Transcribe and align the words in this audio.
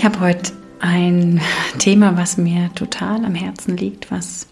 Ich 0.00 0.06
habe 0.06 0.20
heute 0.20 0.52
ein 0.78 1.42
Thema, 1.78 2.16
was 2.16 2.38
mir 2.38 2.70
total 2.74 3.22
am 3.22 3.34
Herzen 3.34 3.76
liegt, 3.76 4.10
was 4.10 4.46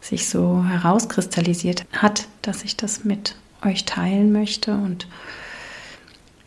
sich 0.00 0.28
so 0.28 0.64
herauskristallisiert 0.64 1.86
hat, 1.92 2.26
dass 2.42 2.64
ich 2.64 2.76
das 2.76 3.04
mit 3.04 3.36
euch 3.64 3.84
teilen 3.84 4.32
möchte. 4.32 4.74
Und 4.74 5.06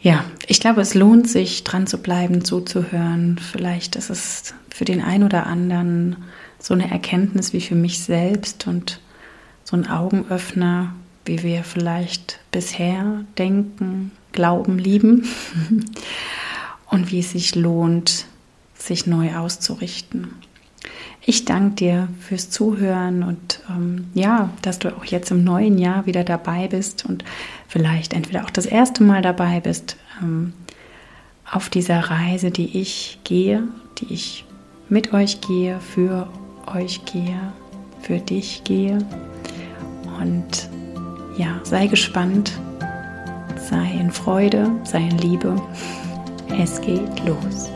ja, 0.02 0.26
ich 0.48 0.60
glaube, 0.60 0.82
es 0.82 0.96
lohnt 0.96 1.30
sich, 1.30 1.64
dran 1.64 1.88
zu 1.88 2.00
bleiben, 2.00 2.44
zuzuhören. 2.44 3.38
Vielleicht 3.38 3.96
ist 3.96 4.10
es 4.10 4.54
für 4.70 4.84
den 4.84 5.02
einen 5.02 5.24
oder 5.24 5.48
anderen 5.48 6.18
so 6.60 6.74
eine 6.74 6.92
Erkenntnis 6.92 7.54
wie 7.54 7.62
für 7.62 7.76
mich 7.76 8.00
selbst 8.00 8.68
und 8.68 9.00
so 9.64 9.78
ein 9.78 9.90
Augenöffner, 9.90 10.94
wie 11.24 11.42
wir 11.42 11.64
vielleicht 11.64 12.42
bisher 12.52 13.24
denken, 13.38 14.12
glauben, 14.34 14.78
lieben 14.78 15.26
und 16.90 17.12
wie 17.14 17.22
es 17.22 17.32
sich 17.32 17.56
lohnt, 17.56 18.26
sich 18.82 19.08
neu 19.08 19.36
auszurichten. 19.36 20.36
Ich 21.24 21.46
danke 21.46 21.76
dir 21.76 22.08
fürs 22.20 22.50
Zuhören 22.50 23.22
und 23.24 23.60
ähm, 23.70 24.08
ja, 24.16 24.50
dass 24.64 24.80
du 24.80 24.96
auch 24.96 25.06
jetzt 25.06 25.30
im 25.30 25.44
neuen 25.44 25.78
Jahr 25.78 26.08
wieder 26.08 26.24
dabei 26.24 26.68
bist 26.68 27.06
und 27.06 27.24
vielleicht 27.68 28.14
entweder 28.14 28.44
auch 28.44 28.50
das 28.50 28.66
erste 28.66 29.04
Mal 29.04 29.22
dabei 29.22 29.60
bist 29.60 29.98
ähm, 30.22 30.54
auf 31.50 31.70
dieser 31.70 32.00
Reise, 32.00 32.50
die 32.50 32.80
ich 32.80 33.20
gehe, 33.24 33.64
die 34.00 34.14
ich 34.14 34.46
mit 34.90 35.14
euch 35.14 35.42
gehe, 35.42 35.80
für 35.80 36.28
euch 36.66 37.06
gehe, 37.06 37.54
für 38.02 38.18
dich 38.18 38.64
gehe. 38.64 38.98
Und 40.20 40.70
ja, 41.38 41.60
sei 41.64 41.86
gespannt, 41.88 42.60
sei 43.70 43.92
in 44.00 44.12
Freude, 44.12 44.72
sei 44.84 45.08
in 45.08 45.18
Liebe. 45.20 45.56
Es 46.58 46.82
geht 46.82 47.26
los. 47.26 47.70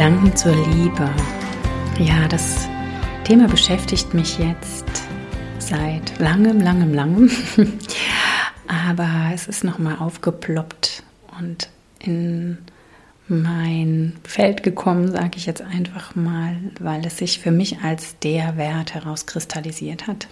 Gedanken 0.00 0.34
zur 0.34 0.56
Liebe. 0.56 1.10
Ja, 1.98 2.26
das 2.26 2.66
Thema 3.24 3.46
beschäftigt 3.48 4.14
mich 4.14 4.38
jetzt 4.38 4.86
seit 5.58 6.18
langem, 6.18 6.58
langem, 6.58 6.94
langem. 6.94 7.30
Aber 8.66 9.30
es 9.34 9.46
ist 9.46 9.62
nochmal 9.62 9.98
aufgeploppt 9.98 11.02
und 11.38 11.68
in 11.98 12.56
mein 13.28 14.14
Feld 14.24 14.62
gekommen, 14.62 15.12
sage 15.12 15.32
ich 15.36 15.44
jetzt 15.44 15.60
einfach 15.60 16.16
mal, 16.16 16.56
weil 16.80 17.04
es 17.04 17.18
sich 17.18 17.38
für 17.38 17.50
mich 17.50 17.80
als 17.82 18.18
der 18.20 18.56
Wert 18.56 18.94
herauskristallisiert 18.94 20.06
hat. 20.06 20.28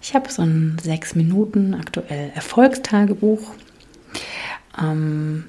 Ich 0.00 0.14
habe 0.14 0.30
so 0.30 0.42
ein 0.42 0.78
sechs 0.80 1.16
Minuten 1.16 1.74
aktuell 1.74 2.30
Erfolgstagebuch. 2.36 3.54
Ähm, 4.80 5.46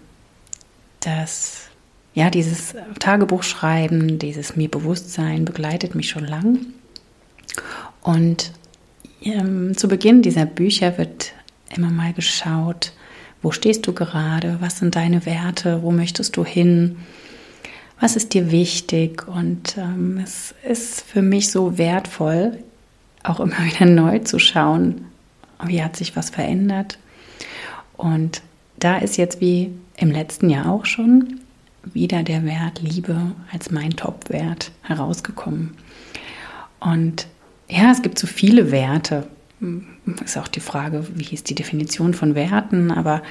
das 1.01 1.69
ja, 2.13 2.29
dieses 2.29 2.75
Tagebuchschreiben, 2.99 4.19
dieses 4.19 4.55
mir 4.55 4.69
Bewusstsein 4.69 5.45
begleitet 5.45 5.95
mich 5.95 6.09
schon 6.09 6.25
lang. 6.25 6.59
Und 8.01 8.51
ähm, 9.23 9.75
zu 9.75 9.87
Beginn 9.87 10.21
dieser 10.21 10.45
Bücher 10.45 10.97
wird 10.97 11.33
immer 11.75 11.89
mal 11.89 12.13
geschaut, 12.13 12.93
wo 13.41 13.51
stehst 13.51 13.87
du 13.87 13.93
gerade, 13.93 14.57
was 14.59 14.77
sind 14.77 14.95
deine 14.95 15.25
Werte, 15.25 15.81
wo 15.81 15.91
möchtest 15.91 16.37
du 16.37 16.45
hin, 16.45 16.97
was 17.99 18.15
ist 18.15 18.33
dir 18.33 18.51
wichtig. 18.51 19.27
Und 19.27 19.77
ähm, 19.77 20.19
es 20.23 20.53
ist 20.67 21.01
für 21.01 21.21
mich 21.21 21.49
so 21.49 21.77
wertvoll, 21.77 22.59
auch 23.23 23.39
immer 23.39 23.57
wieder 23.65 23.85
neu 23.85 24.19
zu 24.19 24.37
schauen, 24.37 25.05
wie 25.65 25.83
hat 25.83 25.95
sich 25.95 26.15
was 26.15 26.29
verändert. 26.29 26.99
Und 27.97 28.41
da 28.77 28.97
ist 28.97 29.17
jetzt 29.17 29.41
wie 29.41 29.71
im 29.97 30.11
letzten 30.11 30.49
Jahr 30.49 30.69
auch 30.69 30.85
schon 30.85 31.39
wieder 31.83 32.23
der 32.23 32.45
Wert 32.45 32.81
Liebe 32.81 33.33
als 33.51 33.71
mein 33.71 33.91
Top-Wert 33.91 34.71
herausgekommen. 34.81 35.75
Und 36.79 37.27
ja, 37.69 37.91
es 37.91 38.01
gibt 38.01 38.19
so 38.19 38.27
viele 38.27 38.71
Werte. 38.71 39.27
Ist 40.23 40.37
auch 40.37 40.47
die 40.47 40.59
Frage, 40.59 41.07
wie 41.15 41.33
ist 41.33 41.49
die 41.49 41.55
Definition 41.55 42.13
von 42.13 42.35
Werten, 42.35 42.91
aber 42.91 43.23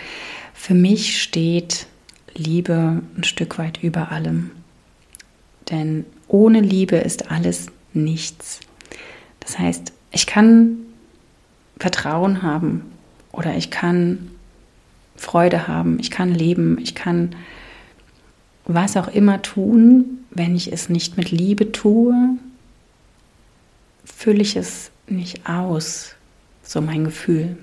für 0.54 0.74
mich 0.74 1.22
steht 1.22 1.86
Liebe 2.34 3.02
ein 3.16 3.24
Stück 3.24 3.58
weit 3.58 3.82
über 3.82 4.10
allem. 4.10 4.50
Denn 5.70 6.06
ohne 6.28 6.60
Liebe 6.60 6.96
ist 6.96 7.30
alles 7.30 7.66
nichts. 7.92 8.60
Das 9.40 9.58
heißt, 9.58 9.92
ich 10.10 10.26
kann 10.26 10.78
Vertrauen 11.78 12.42
haben 12.42 12.82
oder 13.32 13.54
ich 13.56 13.70
kann 13.70 14.30
Freude 15.16 15.68
haben, 15.68 15.98
ich 16.00 16.10
kann 16.10 16.34
leben, 16.34 16.78
ich 16.78 16.94
kann 16.94 17.34
was 18.64 18.96
auch 18.96 19.08
immer 19.08 19.42
tun, 19.42 20.24
wenn 20.30 20.54
ich 20.54 20.72
es 20.72 20.88
nicht 20.88 21.16
mit 21.16 21.30
Liebe 21.30 21.72
tue, 21.72 22.14
fülle 24.04 24.42
ich 24.42 24.56
es 24.56 24.90
nicht 25.08 25.46
aus, 25.48 26.14
so 26.62 26.80
mein 26.80 27.04
Gefühl. 27.04 27.56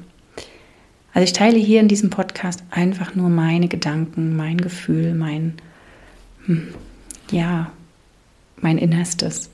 Also 1.13 1.23
ich 1.23 1.33
teile 1.33 1.57
hier 1.57 1.79
in 1.79 1.87
diesem 1.87 2.09
Podcast 2.09 2.63
einfach 2.69 3.15
nur 3.15 3.29
meine 3.29 3.67
Gedanken, 3.67 4.35
mein 4.35 4.57
Gefühl, 4.57 5.15
mein, 5.15 5.53
hm, 6.45 6.73
ja, 7.31 7.71
mein 8.57 8.77
Innerstes. 8.77 9.49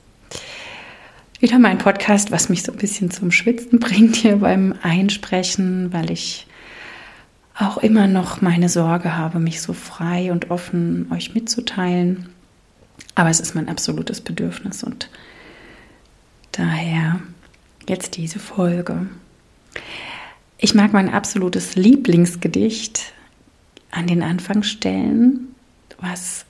Wieder 1.39 1.59
mein 1.59 1.77
Podcast, 1.77 2.31
was 2.31 2.50
mich 2.50 2.63
so 2.63 2.72
ein 2.72 2.77
bisschen 2.77 3.12
zum 3.12 3.31
Schwitzen 3.31 3.79
bringt 3.79 4.16
hier 4.16 4.38
beim 4.38 4.75
Einsprechen, 4.81 5.94
weil 5.94 6.12
ich 6.12 6.44
auch 7.57 7.77
immer 7.77 8.07
noch 8.07 8.41
meine 8.41 8.69
Sorge 8.69 9.17
habe, 9.17 9.39
mich 9.39 9.61
so 9.61 9.73
frei 9.73 10.31
und 10.31 10.51
offen 10.51 11.11
euch 11.11 11.33
mitzuteilen. 11.33 12.29
Aber 13.16 13.29
es 13.29 13.39
ist 13.39 13.55
mein 13.55 13.69
absolutes 13.69 14.21
Bedürfnis 14.21 14.83
und 14.83 15.09
daher 16.51 17.19
jetzt 17.88 18.17
diese 18.17 18.39
Folge. 18.39 19.07
Ich 20.57 20.75
mag 20.75 20.94
mein 20.94 21.09
absolutes 21.09 21.75
Lieblingsgedicht 21.75 23.13
an 23.91 24.07
den 24.07 24.23
Anfang 24.23 24.63
stellen, 24.63 25.55
was 25.99 26.45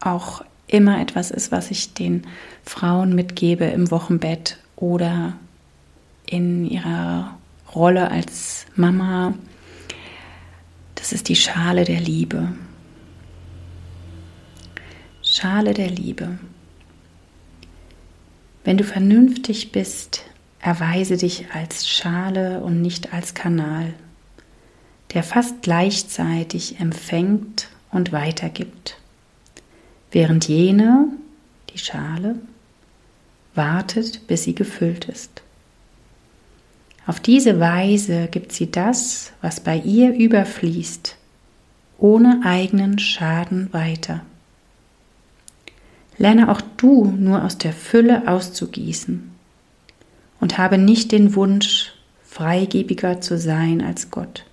auch 0.00 0.44
immer 0.66 1.00
etwas 1.00 1.30
ist, 1.30 1.52
was 1.52 1.70
ich 1.70 1.94
den 1.94 2.26
Frauen 2.64 3.14
mitgebe 3.14 3.64
im 3.66 3.90
Wochenbett 3.90 4.58
oder 4.74 5.34
in 6.26 6.64
ihrer 6.64 7.36
Rolle 7.74 8.10
als 8.10 8.66
Mama, 8.74 9.34
das 10.94 11.12
ist 11.12 11.28
die 11.28 11.36
Schale 11.36 11.84
der 11.84 12.00
Liebe. 12.00 12.52
Schale 15.22 15.74
der 15.74 15.88
Liebe. 15.90 16.38
Wenn 18.64 18.76
du 18.76 18.84
vernünftig 18.84 19.72
bist, 19.72 20.24
erweise 20.60 21.16
dich 21.16 21.46
als 21.52 21.88
Schale 21.88 22.60
und 22.60 22.80
nicht 22.80 23.12
als 23.12 23.34
Kanal, 23.34 23.94
der 25.14 25.22
fast 25.22 25.62
gleichzeitig 25.62 26.78
empfängt 26.80 27.68
und 27.90 28.12
weitergibt, 28.12 28.98
während 30.10 30.48
jene, 30.48 31.08
die 31.70 31.78
Schale, 31.78 32.36
wartet, 33.54 34.26
bis 34.26 34.44
sie 34.44 34.54
gefüllt 34.54 35.06
ist. 35.06 35.41
Auf 37.06 37.18
diese 37.18 37.58
Weise 37.58 38.28
gibt 38.30 38.52
sie 38.52 38.70
das, 38.70 39.32
was 39.40 39.60
bei 39.60 39.76
ihr 39.76 40.14
überfließt, 40.14 41.16
ohne 41.98 42.42
eigenen 42.44 42.98
Schaden 42.98 43.72
weiter. 43.72 44.20
Lerne 46.16 46.48
auch 46.50 46.60
du 46.76 47.06
nur 47.06 47.42
aus 47.44 47.58
der 47.58 47.72
Fülle 47.72 48.28
auszugießen 48.28 49.30
und 50.40 50.58
habe 50.58 50.78
nicht 50.78 51.10
den 51.10 51.34
Wunsch, 51.34 51.92
freigebiger 52.22 53.20
zu 53.20 53.36
sein 53.36 53.82
als 53.82 54.10
Gott. 54.10 54.44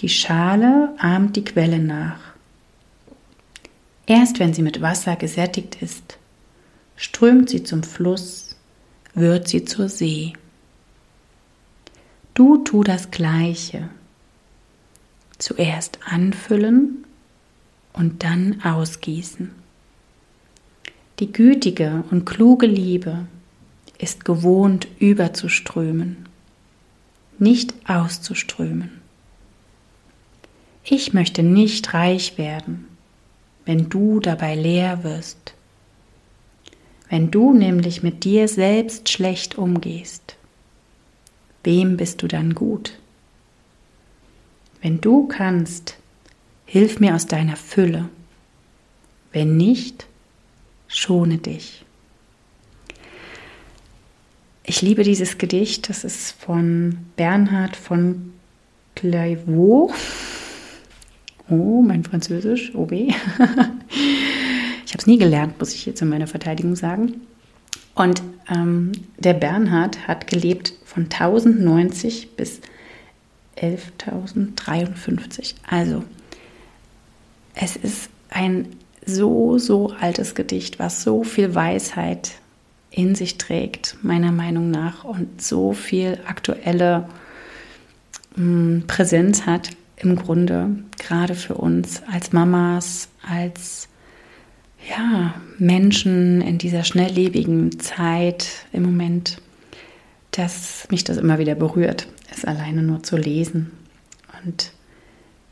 Die 0.00 0.08
Schale 0.08 0.94
ahmt 0.98 1.36
die 1.36 1.44
Quelle 1.44 1.78
nach. 1.78 2.20
Erst 4.06 4.38
wenn 4.38 4.52
sie 4.52 4.62
mit 4.62 4.82
Wasser 4.82 5.16
gesättigt 5.16 5.82
ist, 5.82 6.18
strömt 6.96 7.48
sie 7.48 7.62
zum 7.62 7.82
Fluss, 7.82 8.56
wird 9.14 9.48
sie 9.48 9.64
zur 9.64 9.88
See. 9.88 10.34
Du 12.40 12.56
tu 12.56 12.82
das 12.82 13.10
Gleiche. 13.10 13.90
Zuerst 15.36 15.98
anfüllen 16.06 17.04
und 17.92 18.24
dann 18.24 18.62
ausgießen. 18.62 19.50
Die 21.18 21.30
gütige 21.34 22.02
und 22.10 22.24
kluge 22.24 22.64
Liebe 22.64 23.26
ist 23.98 24.24
gewohnt 24.24 24.88
überzuströmen, 25.00 26.30
nicht 27.38 27.74
auszuströmen. 27.86 29.02
Ich 30.82 31.12
möchte 31.12 31.42
nicht 31.42 31.92
reich 31.92 32.38
werden, 32.38 32.86
wenn 33.66 33.90
du 33.90 34.18
dabei 34.18 34.54
leer 34.54 35.04
wirst. 35.04 35.52
Wenn 37.10 37.30
du 37.30 37.52
nämlich 37.52 38.02
mit 38.02 38.24
dir 38.24 38.48
selbst 38.48 39.10
schlecht 39.10 39.58
umgehst, 39.58 40.36
wem 41.64 41.96
bist 41.96 42.22
du 42.22 42.28
dann 42.28 42.54
gut? 42.54 42.98
Wenn 44.82 45.00
du 45.00 45.26
kannst, 45.26 45.96
hilf 46.64 47.00
mir 47.00 47.14
aus 47.14 47.26
deiner 47.26 47.56
Fülle. 47.56 48.08
Wenn 49.32 49.56
nicht, 49.56 50.06
schone 50.88 51.38
dich. 51.38 51.84
Ich 54.64 54.82
liebe 54.82 55.02
dieses 55.02 55.38
Gedicht, 55.38 55.88
das 55.88 56.04
ist 56.04 56.32
von 56.32 56.98
Bernhard 57.16 57.76
von 57.76 58.32
Clairvaux. 58.94 59.92
Oh, 61.48 61.82
mein 61.82 62.04
Französisch, 62.04 62.74
OB. 62.74 62.92
ich 62.92 63.08
habe 63.08 64.98
es 64.98 65.06
nie 65.06 65.18
gelernt, 65.18 65.58
muss 65.58 65.74
ich 65.74 65.86
jetzt 65.86 66.00
in 66.02 66.08
meiner 66.08 66.28
Verteidigung 66.28 66.76
sagen. 66.76 67.20
Und 67.94 68.22
ähm, 68.48 68.92
der 69.18 69.34
Bernhard 69.34 70.06
hat 70.06 70.26
gelebt 70.26 70.74
von 70.92 71.04
1090 71.04 72.36
bis 72.36 72.60
11.053. 73.56 75.54
Also, 75.68 76.02
es 77.54 77.76
ist 77.76 78.10
ein 78.28 78.66
so, 79.06 79.58
so 79.58 79.92
altes 80.00 80.34
Gedicht, 80.34 80.80
was 80.80 81.04
so 81.04 81.22
viel 81.22 81.54
Weisheit 81.54 82.32
in 82.90 83.14
sich 83.14 83.38
trägt, 83.38 83.98
meiner 84.02 84.32
Meinung 84.32 84.72
nach, 84.72 85.04
und 85.04 85.40
so 85.40 85.72
viel 85.72 86.18
aktuelle 86.26 87.08
mh, 88.34 88.42
hm, 88.42 88.82
Präsenz 88.88 89.46
hat 89.46 89.70
im 89.96 90.16
Grunde, 90.16 90.70
gerade 90.98 91.36
für 91.36 91.54
uns 91.54 92.02
als 92.10 92.32
Mamas, 92.32 93.08
als 93.22 93.86
ja, 94.88 95.34
Menschen 95.58 96.40
in 96.40 96.58
dieser 96.58 96.82
schnelllebigen 96.82 97.78
Zeit 97.78 98.66
im 98.72 98.82
Moment, 98.82 99.40
dass 100.32 100.86
mich 100.90 101.04
das 101.04 101.16
immer 101.16 101.38
wieder 101.38 101.54
berührt, 101.54 102.06
es 102.32 102.44
alleine 102.44 102.82
nur 102.82 103.02
zu 103.02 103.16
lesen. 103.16 103.70
Und 104.44 104.72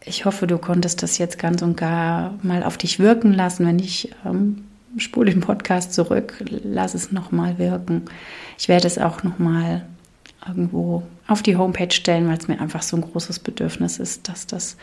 ich 0.04 0.24
hoffe, 0.24 0.46
du 0.46 0.58
konntest 0.58 1.02
das 1.02 1.18
jetzt 1.18 1.38
ganz 1.38 1.62
und 1.62 1.76
gar 1.76 2.38
mal 2.42 2.62
auf 2.62 2.78
dich 2.78 2.98
wirken 2.98 3.32
lassen. 3.32 3.66
Wenn 3.66 3.78
ich 3.78 4.14
ähm, 4.24 4.64
spule 4.96 5.30
den 5.30 5.40
Podcast 5.40 5.92
zurück, 5.92 6.42
lass 6.48 6.94
es 6.94 7.12
nochmal 7.12 7.58
wirken. 7.58 8.04
Ich 8.58 8.68
werde 8.68 8.86
es 8.86 8.98
auch 8.98 9.22
nochmal 9.22 9.84
irgendwo 10.46 11.02
auf 11.26 11.42
die 11.42 11.56
Homepage 11.56 11.90
stellen, 11.90 12.28
weil 12.28 12.38
es 12.38 12.48
mir 12.48 12.60
einfach 12.60 12.82
so 12.82 12.96
ein 12.96 13.02
großes 13.02 13.40
Bedürfnis 13.40 13.98
ist, 13.98 14.28
dass 14.28 14.46
das 14.46 14.76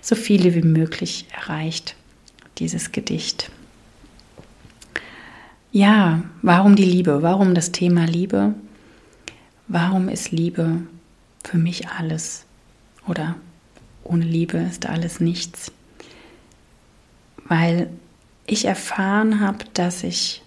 so 0.00 0.14
viele 0.14 0.54
wie 0.54 0.62
möglich 0.62 1.26
erreicht, 1.34 1.96
dieses 2.58 2.92
Gedicht. 2.92 3.50
Ja, 5.72 6.22
warum 6.42 6.76
die 6.76 6.84
Liebe? 6.84 7.22
Warum 7.22 7.54
das 7.54 7.72
Thema 7.72 8.04
Liebe? 8.04 8.54
Warum 9.70 10.08
ist 10.08 10.32
Liebe 10.32 10.80
für 11.44 11.58
mich 11.58 11.88
alles? 11.88 12.46
Oder 13.06 13.36
ohne 14.02 14.24
Liebe 14.24 14.56
ist 14.56 14.86
alles 14.86 15.20
nichts? 15.20 15.70
Weil 17.44 17.90
ich 18.46 18.64
erfahren 18.64 19.40
habe, 19.40 19.66
dass 19.74 20.04
ich 20.04 20.42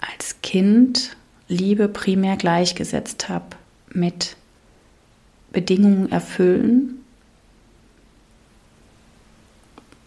als 0.00 0.42
Kind 0.42 1.16
Liebe 1.48 1.88
primär 1.88 2.36
gleichgesetzt 2.36 3.30
habe 3.30 3.56
mit 3.90 4.36
Bedingungen 5.50 6.12
erfüllen, 6.12 7.02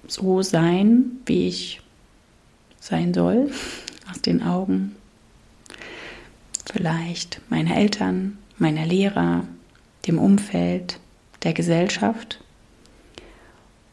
so 0.08 0.44
sein, 0.44 1.20
wie 1.26 1.48
ich 1.48 1.82
sein 2.80 3.12
soll, 3.16 3.50
aus 4.12 4.22
den 4.22 4.44
Augen 4.44 4.96
vielleicht 6.76 7.40
meiner 7.50 7.78
Eltern, 7.78 8.38
meiner 8.58 8.86
Lehrer, 8.86 9.48
dem 10.08 10.20
Umfeld, 10.20 11.00
der 11.44 11.54
Gesellschaft 11.54 12.42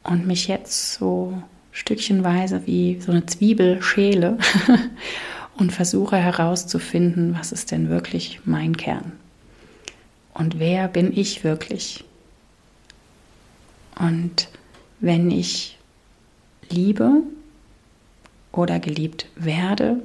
und 0.03 0.27
mich 0.27 0.49
jetzt 0.49 0.95
so 0.95 1.41
stückchenweise 1.71 2.67
wie 2.67 3.01
so 3.01 3.13
eine 3.13 3.25
Zwiebel 3.27 3.81
schäle 3.83 4.37
und 5.57 5.73
versuche 5.73 6.17
herauszufinden, 6.17 7.37
was 7.39 7.53
ist 7.53 7.71
denn 7.71 7.89
wirklich 7.89 8.41
mein 8.47 8.77
Kern 8.77 9.13
und 10.35 10.59
wer 10.59 10.89
bin 10.89 11.17
ich 11.17 11.45
wirklich. 11.45 12.03
Und 13.97 14.49
wenn 14.99 15.31
ich 15.31 15.79
liebe 16.69 17.23
oder 18.51 18.81
geliebt 18.81 19.27
werde, 19.37 20.03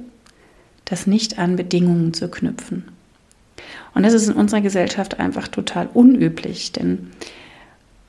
das 0.88 1.06
nicht 1.06 1.38
an 1.38 1.56
Bedingungen 1.56 2.14
zu 2.14 2.28
knüpfen. 2.28 2.84
Und 3.94 4.04
das 4.04 4.14
ist 4.14 4.28
in 4.28 4.34
unserer 4.34 4.62
Gesellschaft 4.62 5.20
einfach 5.20 5.48
total 5.48 5.88
unüblich, 5.92 6.72
denn 6.72 7.10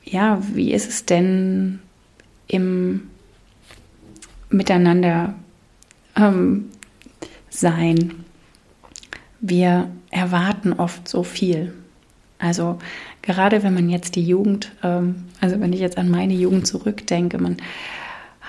ja, 0.03 0.41
wie 0.53 0.71
ist 0.71 0.89
es 0.89 1.05
denn 1.05 1.79
im 2.47 3.09
Miteinander 4.49 5.35
ähm, 6.15 6.69
sein? 7.49 8.23
Wir 9.41 9.89
erwarten 10.09 10.73
oft 10.73 11.07
so 11.07 11.23
viel. 11.23 11.73
Also 12.39 12.79
gerade 13.21 13.63
wenn 13.63 13.73
man 13.73 13.89
jetzt 13.89 14.15
die 14.15 14.25
Jugend, 14.25 14.71
ähm, 14.83 15.25
also 15.41 15.59
wenn 15.59 15.73
ich 15.73 15.81
jetzt 15.81 15.97
an 15.97 16.09
meine 16.09 16.33
Jugend 16.33 16.65
zurückdenke, 16.65 17.37
man 17.37 17.57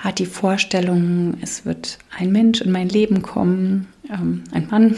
hat 0.01 0.17
die 0.17 0.25
Vorstellung, 0.25 1.35
es 1.41 1.63
wird 1.63 1.99
ein 2.17 2.31
Mensch 2.31 2.59
in 2.59 2.71
mein 2.71 2.89
Leben 2.89 3.21
kommen, 3.21 3.87
ähm, 4.09 4.43
ein 4.51 4.67
Mann, 4.69 4.95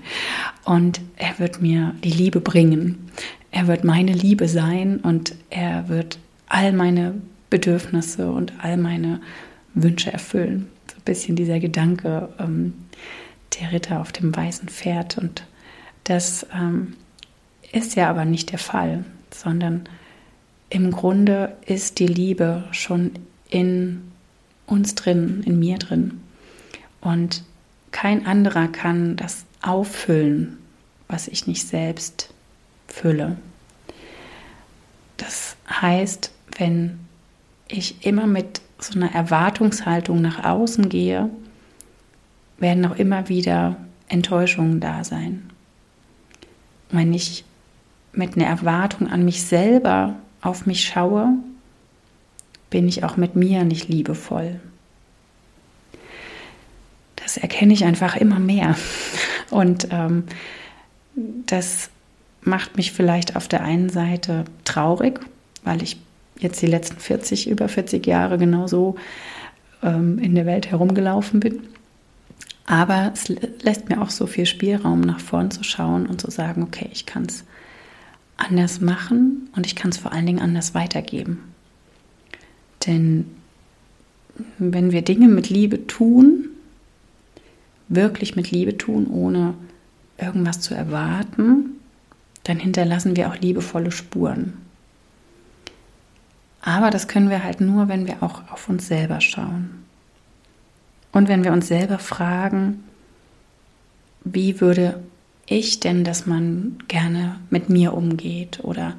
und 0.64 1.00
er 1.16 1.38
wird 1.38 1.62
mir 1.62 1.94
die 2.02 2.10
Liebe 2.10 2.40
bringen. 2.40 3.08
Er 3.52 3.68
wird 3.68 3.84
meine 3.84 4.12
Liebe 4.12 4.48
sein 4.48 4.98
und 4.98 5.34
er 5.50 5.88
wird 5.88 6.18
all 6.48 6.72
meine 6.72 7.14
Bedürfnisse 7.50 8.30
und 8.30 8.52
all 8.58 8.76
meine 8.76 9.20
Wünsche 9.74 10.12
erfüllen. 10.12 10.68
So 10.90 10.96
ein 10.96 11.04
bisschen 11.04 11.36
dieser 11.36 11.60
Gedanke, 11.60 12.28
ähm, 12.40 12.74
der 13.60 13.72
Ritter 13.72 14.00
auf 14.00 14.10
dem 14.10 14.34
weißen 14.34 14.68
Pferd. 14.68 15.18
Und 15.18 15.46
das 16.04 16.46
ähm, 16.52 16.94
ist 17.70 17.94
ja 17.94 18.10
aber 18.10 18.24
nicht 18.24 18.50
der 18.50 18.58
Fall, 18.58 19.04
sondern 19.30 19.88
im 20.68 20.90
Grunde 20.90 21.56
ist 21.64 22.00
die 22.00 22.06
Liebe 22.06 22.64
schon 22.72 23.12
in 23.48 24.11
uns 24.72 24.94
drin, 24.94 25.42
in 25.44 25.58
mir 25.58 25.78
drin. 25.78 26.20
Und 27.00 27.44
kein 27.90 28.26
anderer 28.26 28.68
kann 28.68 29.16
das 29.16 29.44
auffüllen, 29.60 30.58
was 31.08 31.28
ich 31.28 31.46
nicht 31.46 31.68
selbst 31.68 32.32
fülle. 32.88 33.36
Das 35.18 35.56
heißt, 35.68 36.32
wenn 36.58 36.98
ich 37.68 38.04
immer 38.04 38.26
mit 38.26 38.60
so 38.78 38.98
einer 38.98 39.14
Erwartungshaltung 39.14 40.20
nach 40.20 40.44
außen 40.44 40.88
gehe, 40.88 41.30
werden 42.58 42.84
auch 42.86 42.96
immer 42.96 43.28
wieder 43.28 43.76
Enttäuschungen 44.08 44.80
da 44.80 45.04
sein. 45.04 45.50
Wenn 46.90 47.12
ich 47.12 47.44
mit 48.12 48.36
einer 48.36 48.46
Erwartung 48.46 49.08
an 49.08 49.24
mich 49.24 49.42
selber 49.44 50.16
auf 50.40 50.66
mich 50.66 50.84
schaue, 50.84 51.34
bin 52.72 52.88
ich 52.88 53.04
auch 53.04 53.16
mit 53.16 53.36
mir 53.36 53.64
nicht 53.64 53.88
liebevoll. 53.88 54.58
Das 57.16 57.36
erkenne 57.36 57.72
ich 57.74 57.84
einfach 57.84 58.16
immer 58.16 58.40
mehr. 58.40 58.74
Und 59.50 59.88
ähm, 59.90 60.24
das 61.14 61.90
macht 62.40 62.76
mich 62.76 62.90
vielleicht 62.92 63.36
auf 63.36 63.46
der 63.46 63.62
einen 63.62 63.90
Seite 63.90 64.46
traurig, 64.64 65.20
weil 65.62 65.82
ich 65.82 65.98
jetzt 66.38 66.60
die 66.62 66.66
letzten 66.66 66.98
40, 66.98 67.48
über 67.48 67.68
40 67.68 68.04
Jahre 68.06 68.38
genauso 68.38 68.96
ähm, 69.82 70.18
in 70.18 70.34
der 70.34 70.46
Welt 70.46 70.70
herumgelaufen 70.70 71.40
bin. 71.40 71.60
Aber 72.64 73.12
es 73.12 73.28
lässt 73.28 73.90
mir 73.90 74.00
auch 74.00 74.10
so 74.10 74.26
viel 74.26 74.46
Spielraum, 74.46 75.02
nach 75.02 75.20
vorn 75.20 75.50
zu 75.50 75.62
schauen 75.62 76.06
und 76.06 76.22
zu 76.22 76.30
sagen, 76.30 76.62
okay, 76.62 76.88
ich 76.90 77.04
kann 77.04 77.26
es 77.26 77.44
anders 78.38 78.80
machen 78.80 79.50
und 79.54 79.66
ich 79.66 79.76
kann 79.76 79.90
es 79.90 79.98
vor 79.98 80.12
allen 80.12 80.26
Dingen 80.26 80.40
anders 80.40 80.74
weitergeben. 80.74 81.51
Denn 82.86 83.26
wenn 84.58 84.92
wir 84.92 85.02
Dinge 85.02 85.28
mit 85.28 85.50
Liebe 85.50 85.86
tun, 85.86 86.48
wirklich 87.88 88.36
mit 88.36 88.50
Liebe 88.50 88.78
tun, 88.78 89.06
ohne 89.06 89.54
irgendwas 90.18 90.60
zu 90.60 90.74
erwarten, 90.74 91.80
dann 92.44 92.58
hinterlassen 92.58 93.16
wir 93.16 93.28
auch 93.28 93.36
liebevolle 93.36 93.92
Spuren. 93.92 94.54
Aber 96.62 96.90
das 96.90 97.08
können 97.08 97.28
wir 97.28 97.42
halt 97.42 97.60
nur, 97.60 97.88
wenn 97.88 98.06
wir 98.06 98.22
auch 98.22 98.50
auf 98.50 98.68
uns 98.68 98.86
selber 98.86 99.20
schauen. 99.20 99.84
Und 101.12 101.28
wenn 101.28 101.44
wir 101.44 101.52
uns 101.52 101.68
selber 101.68 101.98
fragen, 101.98 102.84
wie 104.24 104.60
würde 104.60 105.02
ich 105.46 105.80
denn, 105.80 106.04
dass 106.04 106.26
man 106.26 106.78
gerne 106.88 107.40
mit 107.50 107.68
mir 107.68 107.94
umgeht 107.94 108.60
oder 108.62 108.94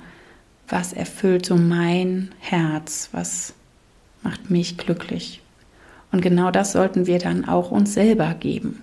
was 0.68 0.94
erfüllt 0.94 1.46
so 1.46 1.56
mein 1.56 2.32
Herz, 2.40 3.10
was 3.12 3.54
macht 4.24 4.50
mich 4.50 4.78
glücklich. 4.78 5.42
Und 6.12 6.22
genau 6.22 6.52
das 6.52 6.72
sollten 6.72 7.08
wir 7.08 7.20
dann 7.20 7.46
auch 7.46 7.72
uns 7.72 7.94
selber 7.94 8.34
geben. 8.40 8.82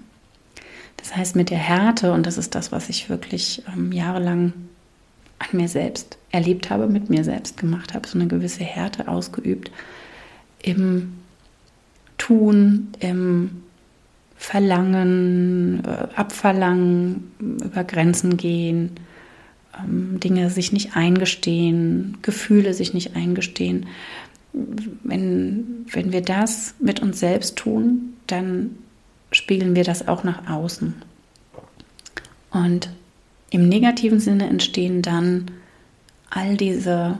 Das 0.97 1.17
heißt, 1.17 1.37
mit 1.37 1.51
der 1.51 1.59
Härte, 1.59 2.13
und 2.13 2.27
das 2.27 2.37
ist 2.37 2.55
das, 2.55 2.73
was 2.73 2.89
ich 2.89 3.09
wirklich 3.09 3.63
ähm, 3.73 3.93
jahrelang 3.93 4.53
an 5.39 5.49
mir 5.53 5.69
selbst 5.69 6.19
erlebt 6.31 6.71
habe, 6.71 6.87
mit 6.87 7.09
mir 7.09 7.25
selbst 7.25 7.57
gemacht 7.57 7.95
habe, 7.95 8.07
so 8.07 8.19
eine 8.19 8.29
gewisse 8.29 8.65
Härte 8.65 9.09
ausgeübt 9.09 9.71
im 10.63 11.15
Tun, 12.19 12.89
im 13.01 13.63
Verlangen, 14.37 15.83
äh, 15.85 16.09
Abverlangen, 16.17 17.33
über 17.39 17.85
Grenzen 17.85 18.37
gehen, 18.37 18.91
ähm, 19.79 20.21
Dinge 20.21 20.51
sich 20.51 20.73
nicht 20.73 20.97
eingestehen, 20.97 22.19
Gefühle 22.23 22.75
sich 22.75 22.93
nicht 22.93 23.17
eingestehen. 23.17 23.87
Wenn, 24.53 25.87
wenn 25.93 26.13
wir 26.13 26.23
das 26.23 26.75
mit 26.81 27.01
uns 27.01 27.21
selbst 27.21 27.57
tun, 27.57 28.15
dann 28.27 28.79
spiegeln 29.33 29.77
wir 29.77 29.85
das 29.85 30.09
auch 30.09 30.25
nach 30.25 30.49
außen. 30.51 30.95
Und 32.51 32.91
im 33.51 33.69
negativen 33.69 34.21
Sinne 34.21 34.49
entstehen 34.49 35.03
dann 35.03 35.51
all 36.31 36.57
diese 36.57 37.19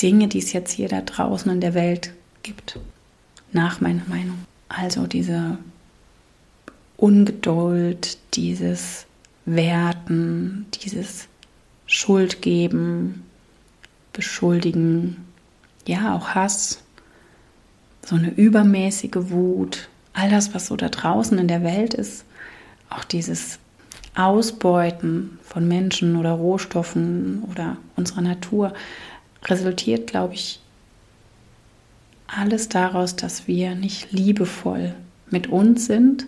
Dinge, 0.00 0.28
die 0.28 0.38
es 0.38 0.52
jetzt 0.52 0.72
hier 0.72 0.88
da 0.88 1.00
draußen 1.00 1.50
in 1.50 1.60
der 1.60 1.74
Welt 1.74 2.12
gibt, 2.42 2.78
nach 3.52 3.80
meiner 3.80 4.04
Meinung. 4.06 4.38
Also 4.68 5.06
diese 5.06 5.58
Ungeduld, 6.96 8.18
dieses 8.34 9.06
Werten, 9.44 10.66
dieses 10.82 11.28
Schuldgeben, 11.86 13.24
Beschuldigen, 14.12 15.16
ja 15.86 16.14
auch 16.14 16.28
Hass, 16.28 16.82
so 18.04 18.16
eine 18.16 18.30
übermäßige 18.30 19.30
Wut, 19.30 19.88
all 20.12 20.30
das, 20.30 20.54
was 20.54 20.66
so 20.66 20.76
da 20.76 20.88
draußen 20.88 21.38
in 21.38 21.48
der 21.48 21.62
Welt 21.62 21.94
ist, 21.94 22.24
auch 22.90 23.04
dieses 23.04 23.58
Ausbeuten 24.14 25.38
von 25.42 25.66
Menschen 25.66 26.16
oder 26.16 26.32
Rohstoffen 26.32 27.42
oder 27.50 27.76
unserer 27.96 28.20
Natur, 28.20 28.72
resultiert, 29.44 30.06
glaube 30.06 30.34
ich, 30.34 30.60
alles 32.26 32.68
daraus, 32.68 33.16
dass 33.16 33.46
wir 33.46 33.74
nicht 33.74 34.12
liebevoll 34.12 34.94
mit 35.30 35.48
uns 35.48 35.86
sind 35.86 36.26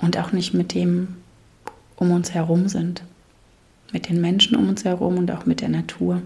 und 0.00 0.18
auch 0.18 0.32
nicht 0.32 0.54
mit 0.54 0.74
dem 0.74 1.16
um 1.96 2.10
uns 2.10 2.32
herum 2.34 2.68
sind. 2.68 3.02
Mit 3.92 4.08
den 4.08 4.20
Menschen 4.20 4.56
um 4.56 4.68
uns 4.68 4.84
herum 4.84 5.18
und 5.18 5.30
auch 5.30 5.46
mit 5.46 5.60
der 5.60 5.68
Natur 5.68 6.20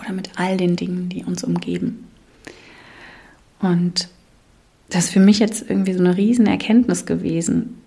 oder 0.00 0.12
mit 0.12 0.30
all 0.36 0.56
den 0.56 0.76
Dingen, 0.76 1.08
die 1.08 1.24
uns 1.24 1.44
umgeben. 1.44 2.06
Und 3.60 4.08
das 4.90 5.06
ist 5.06 5.12
für 5.12 5.20
mich 5.20 5.38
jetzt 5.38 5.68
irgendwie 5.68 5.92
so 5.92 6.00
eine 6.00 6.16
riesen 6.16 6.46
Erkenntnis 6.46 7.06
gewesen, 7.06 7.82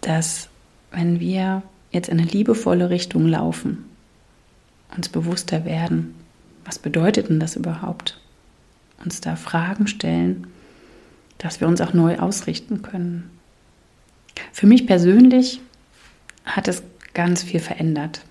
dass 0.00 0.48
wenn 0.90 1.20
wir 1.20 1.62
jetzt 1.90 2.08
in 2.08 2.18
eine 2.18 2.28
liebevolle 2.28 2.90
Richtung 2.90 3.26
laufen, 3.26 3.84
uns 4.96 5.08
bewusster 5.08 5.64
werden, 5.64 6.14
was 6.64 6.78
bedeutet 6.78 7.28
denn 7.28 7.40
das 7.40 7.56
überhaupt? 7.56 8.20
Uns 9.04 9.20
da 9.20 9.36
Fragen 9.36 9.86
stellen, 9.86 10.46
dass 11.38 11.60
wir 11.60 11.68
uns 11.68 11.80
auch 11.80 11.94
neu 11.94 12.18
ausrichten 12.18 12.82
können. 12.82 13.30
Für 14.52 14.66
mich 14.66 14.86
persönlich 14.86 15.60
hat 16.44 16.68
es 16.68 16.82
ganz 17.14 17.42
viel 17.42 17.60
verändert. 17.60 18.22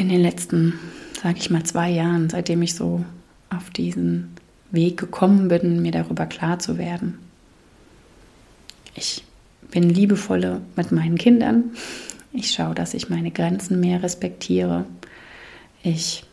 In 0.00 0.08
den 0.08 0.22
letzten, 0.22 0.78
sage 1.22 1.36
ich 1.40 1.50
mal, 1.50 1.62
zwei 1.62 1.90
Jahren, 1.90 2.30
seitdem 2.30 2.62
ich 2.62 2.74
so 2.74 3.04
auf 3.50 3.68
diesen 3.68 4.30
Weg 4.70 4.96
gekommen 4.96 5.48
bin, 5.48 5.82
mir 5.82 5.92
darüber 5.92 6.24
klar 6.24 6.58
zu 6.58 6.78
werden. 6.78 7.18
Ich 8.94 9.24
bin 9.70 9.90
liebevolle 9.90 10.62
mit 10.74 10.90
meinen 10.90 11.18
Kindern. 11.18 11.72
Ich 12.32 12.50
schaue, 12.50 12.74
dass 12.74 12.94
ich 12.94 13.10
meine 13.10 13.30
Grenzen 13.30 13.78
mehr 13.78 14.02
respektiere. 14.02 14.86
Ich 15.82 16.24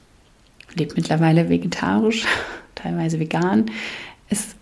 lebe 0.74 0.94
mittlerweile 0.96 1.50
vegetarisch, 1.50 2.26
teilweise 2.76 3.20
vegan. 3.20 3.66
Ist 4.30 4.56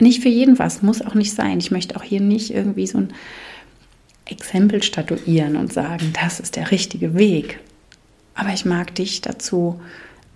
nicht 0.00 0.22
für 0.22 0.30
jeden 0.30 0.58
was, 0.58 0.80
muss 0.80 1.02
auch 1.02 1.14
nicht 1.14 1.34
sein. 1.34 1.58
Ich 1.58 1.70
möchte 1.70 1.94
auch 1.94 2.02
hier 2.02 2.22
nicht 2.22 2.54
irgendwie 2.54 2.86
so 2.86 2.96
ein 2.96 3.12
Exempel 4.24 4.82
statuieren 4.82 5.56
und 5.56 5.74
sagen, 5.74 6.14
das 6.18 6.40
ist 6.40 6.56
der 6.56 6.70
richtige 6.70 7.18
Weg. 7.18 7.60
Aber 8.36 8.52
ich 8.52 8.64
mag 8.64 8.94
dich 8.94 9.22
dazu 9.22 9.80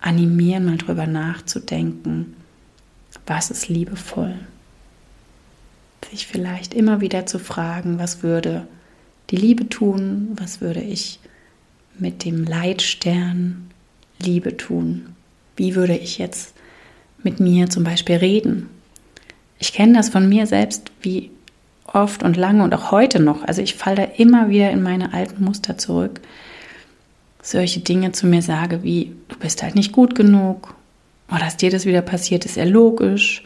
animieren, 0.01 0.65
mal 0.65 0.79
drüber 0.79 1.07
nachzudenken, 1.07 2.35
was 3.27 3.51
ist 3.51 3.69
liebevoll. 3.69 4.35
Sich 6.11 6.27
vielleicht 6.27 6.75
immer 6.75 7.01
wieder 7.01 7.27
zu 7.27 7.39
fragen, 7.39 8.01
was 8.01 8.25
würde 8.25 8.67
die 9.31 9.37
Liebe 9.37 9.69
tun, 9.69 10.31
was 10.35 10.61
würde 10.61 10.81
ich 10.81 11.21
mit 11.99 12.25
dem 12.25 12.45
Leitstern 12.45 13.71
Liebe 14.19 14.57
tun. 14.57 15.15
Wie 15.57 15.77
würde 15.77 15.97
ich 15.97 16.19
jetzt 16.19 16.55
mit 17.23 17.39
mir 17.39 17.69
zum 17.69 17.85
Beispiel 17.85 18.17
reden? 18.17 18.69
Ich 19.59 19.73
kenne 19.73 19.93
das 19.93 20.09
von 20.09 20.29
mir 20.29 20.47
selbst, 20.47 20.91
wie 21.03 21.31
oft 21.85 22.23
und 22.23 22.37
lange 22.37 22.65
und 22.65 22.75
auch 22.75 22.91
heute 22.91 23.21
noch. 23.21 23.45
Also 23.45 23.63
ich 23.63 23.75
falle 23.75 23.97
da 23.97 24.03
immer 24.05 24.49
wieder 24.49 24.71
in 24.71 24.83
meine 24.83 25.13
alten 25.13 25.45
Muster 25.45 25.77
zurück. 25.79 26.21
Solche 27.43 27.81
Dinge 27.81 28.13
zu 28.13 28.27
mir 28.27 28.43
sage 28.43 28.83
wie, 28.83 29.15
du 29.29 29.37
bist 29.37 29.63
halt 29.63 29.75
nicht 29.75 29.93
gut 29.93 30.15
genug. 30.15 30.75
Oder 31.29 31.41
dass 31.41 31.57
dir 31.57 31.71
das 31.71 31.87
wieder 31.87 32.03
passiert, 32.03 32.45
ist 32.45 32.57
ja 32.57 32.65
logisch. 32.65 33.45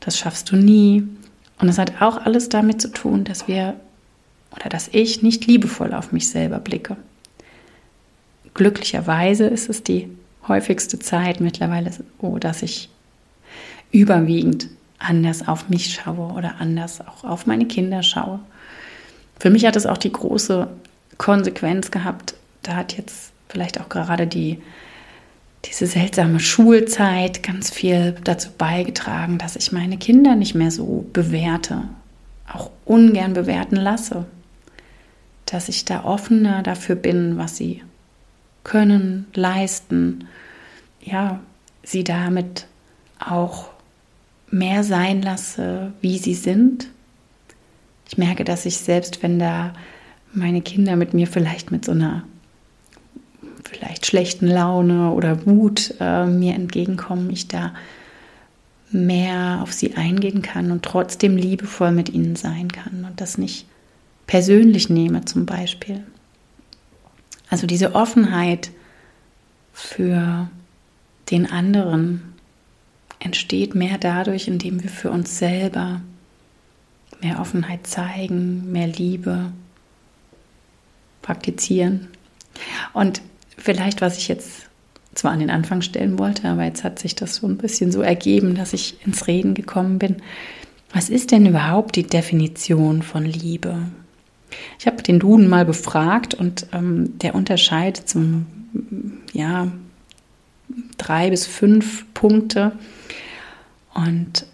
Das 0.00 0.18
schaffst 0.18 0.50
du 0.50 0.56
nie. 0.56 1.06
Und 1.58 1.68
das 1.68 1.78
hat 1.78 2.00
auch 2.00 2.18
alles 2.24 2.48
damit 2.48 2.80
zu 2.80 2.88
tun, 2.88 3.24
dass 3.24 3.48
wir 3.48 3.74
oder 4.54 4.68
dass 4.68 4.88
ich 4.92 5.22
nicht 5.22 5.46
liebevoll 5.46 5.92
auf 5.92 6.12
mich 6.12 6.30
selber 6.30 6.58
blicke. 6.58 6.96
Glücklicherweise 8.54 9.44
ist 9.44 9.68
es 9.68 9.82
die 9.82 10.08
häufigste 10.48 10.98
Zeit 10.98 11.40
mittlerweile, 11.40 11.90
oh, 12.18 12.38
dass 12.38 12.62
ich 12.62 12.88
überwiegend 13.90 14.68
anders 14.98 15.46
auf 15.46 15.68
mich 15.68 15.92
schaue 15.92 16.32
oder 16.32 16.54
anders 16.58 17.00
auch 17.06 17.24
auf 17.24 17.46
meine 17.46 17.66
Kinder 17.66 18.02
schaue. 18.02 18.40
Für 19.38 19.50
mich 19.50 19.66
hat 19.66 19.76
es 19.76 19.84
auch 19.84 19.98
die 19.98 20.12
große 20.12 20.68
Konsequenz 21.18 21.90
gehabt, 21.90 22.34
da 22.66 22.76
hat 22.76 22.96
jetzt 22.96 23.32
vielleicht 23.48 23.80
auch 23.80 23.88
gerade 23.88 24.26
die, 24.26 24.58
diese 25.64 25.86
seltsame 25.86 26.40
Schulzeit 26.40 27.42
ganz 27.42 27.70
viel 27.70 28.16
dazu 28.24 28.50
beigetragen, 28.56 29.38
dass 29.38 29.56
ich 29.56 29.72
meine 29.72 29.98
Kinder 29.98 30.34
nicht 30.34 30.54
mehr 30.54 30.70
so 30.70 31.06
bewerte, 31.12 31.84
auch 32.52 32.70
ungern 32.84 33.34
bewerten 33.34 33.76
lasse, 33.76 34.26
dass 35.46 35.68
ich 35.68 35.84
da 35.84 36.04
offener 36.04 36.62
dafür 36.62 36.96
bin, 36.96 37.38
was 37.38 37.56
sie 37.56 37.82
können, 38.64 39.26
leisten, 39.34 40.26
ja, 41.00 41.40
sie 41.84 42.02
damit 42.02 42.66
auch 43.20 43.70
mehr 44.50 44.82
sein 44.82 45.22
lasse, 45.22 45.92
wie 46.00 46.18
sie 46.18 46.34
sind. 46.34 46.88
Ich 48.08 48.18
merke, 48.18 48.44
dass 48.44 48.66
ich 48.66 48.78
selbst, 48.78 49.22
wenn 49.22 49.38
da 49.38 49.72
meine 50.32 50.62
Kinder 50.62 50.96
mit 50.96 51.14
mir 51.14 51.26
vielleicht 51.26 51.70
mit 51.70 51.84
so 51.84 51.92
einer 51.92 52.24
vielleicht 53.68 54.06
schlechten 54.06 54.46
Laune 54.46 55.10
oder 55.12 55.46
Wut 55.46 55.94
äh, 56.00 56.26
mir 56.26 56.54
entgegenkommen, 56.54 57.30
ich 57.30 57.48
da 57.48 57.74
mehr 58.90 59.60
auf 59.62 59.72
sie 59.72 59.96
eingehen 59.96 60.42
kann 60.42 60.70
und 60.70 60.84
trotzdem 60.84 61.36
liebevoll 61.36 61.90
mit 61.90 62.08
ihnen 62.08 62.36
sein 62.36 62.70
kann 62.70 63.04
und 63.04 63.20
das 63.20 63.36
nicht 63.36 63.66
persönlich 64.26 64.88
nehme 64.88 65.24
zum 65.24 65.46
Beispiel. 65.46 66.04
Also 67.48 67.66
diese 67.66 67.94
Offenheit 67.94 68.70
für 69.72 70.48
den 71.30 71.50
anderen 71.50 72.34
entsteht 73.18 73.74
mehr 73.74 73.98
dadurch, 73.98 74.48
indem 74.48 74.82
wir 74.82 74.90
für 74.90 75.10
uns 75.10 75.38
selber 75.38 76.00
mehr 77.20 77.40
Offenheit 77.40 77.86
zeigen, 77.86 78.70
mehr 78.72 78.86
Liebe 78.86 79.52
praktizieren. 81.22 82.08
Und 82.92 83.22
vielleicht, 83.56 84.00
was 84.00 84.18
ich 84.18 84.28
jetzt 84.28 84.66
zwar 85.14 85.32
an 85.32 85.40
den 85.40 85.50
Anfang 85.50 85.82
stellen 85.82 86.18
wollte, 86.18 86.48
aber 86.48 86.64
jetzt 86.64 86.84
hat 86.84 86.98
sich 86.98 87.14
das 87.14 87.36
so 87.36 87.46
ein 87.46 87.56
bisschen 87.56 87.90
so 87.90 88.02
ergeben, 88.02 88.54
dass 88.54 88.72
ich 88.72 89.04
ins 89.06 89.26
Reden 89.26 89.54
gekommen 89.54 89.98
bin. 89.98 90.16
Was 90.92 91.08
ist 91.08 91.32
denn 91.32 91.46
überhaupt 91.46 91.96
die 91.96 92.04
Definition 92.06 93.02
von 93.02 93.24
Liebe? 93.24 93.78
Ich 94.78 94.86
habe 94.86 95.02
den 95.02 95.18
Duden 95.18 95.48
mal 95.48 95.64
befragt 95.64 96.34
und 96.34 96.66
ähm, 96.72 97.18
der 97.18 97.34
unterscheidet 97.34 98.08
zum, 98.08 98.46
ja, 99.32 99.72
drei 100.98 101.30
bis 101.30 101.46
fünf 101.46 102.06
Punkte. 102.14 102.72
Und 103.94 104.46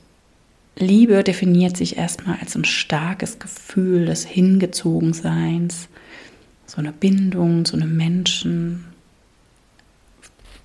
Liebe 0.77 1.23
definiert 1.23 1.77
sich 1.77 1.97
erstmal 1.97 2.39
als 2.41 2.57
ein 2.57 2.65
starkes 2.65 3.39
Gefühl 3.39 4.07
des 4.07 4.25
Hingezogenseins, 4.25 5.89
so 6.67 6.79
eine 6.79 6.93
Bindung 6.93 7.65
zu 7.65 7.77
einem 7.77 7.97
Menschen, 7.97 8.92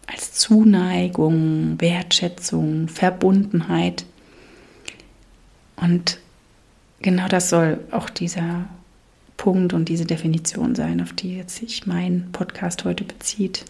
als 0.07 0.33
Zuneigung, 0.33 1.79
Wertschätzung, 1.79 2.87
Verbundenheit. 2.87 4.05
Und 5.75 6.19
genau 7.01 7.27
das 7.27 7.49
soll 7.49 7.79
auch 7.91 8.09
dieser 8.09 8.67
Punkt 9.35 9.73
und 9.73 9.89
diese 9.89 10.05
Definition 10.05 10.73
sein, 10.75 11.01
auf 11.01 11.13
die 11.13 11.37
jetzt 11.37 11.57
sich 11.57 11.85
mein 11.85 12.29
Podcast 12.31 12.85
heute 12.85 13.03
bezieht. 13.03 13.65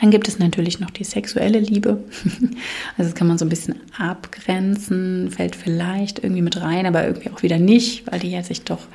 Dann 0.00 0.10
gibt 0.10 0.28
es 0.28 0.38
natürlich 0.38 0.78
noch 0.78 0.90
die 0.90 1.04
sexuelle 1.04 1.58
Liebe. 1.58 2.04
Also 2.98 3.10
das 3.10 3.14
kann 3.14 3.26
man 3.26 3.36
so 3.36 3.44
ein 3.44 3.50
bisschen 3.50 3.76
abgrenzen, 3.98 5.30
fällt 5.30 5.54
vielleicht 5.54 6.22
irgendwie 6.22 6.42
mit 6.42 6.58
rein, 6.60 6.86
aber 6.86 7.04
irgendwie 7.04 7.30
auch 7.30 7.42
wieder 7.42 7.58
nicht, 7.58 8.10
weil 8.10 8.20
die 8.20 8.30
ja 8.30 8.42
sich 8.42 8.62
doch 8.62 8.86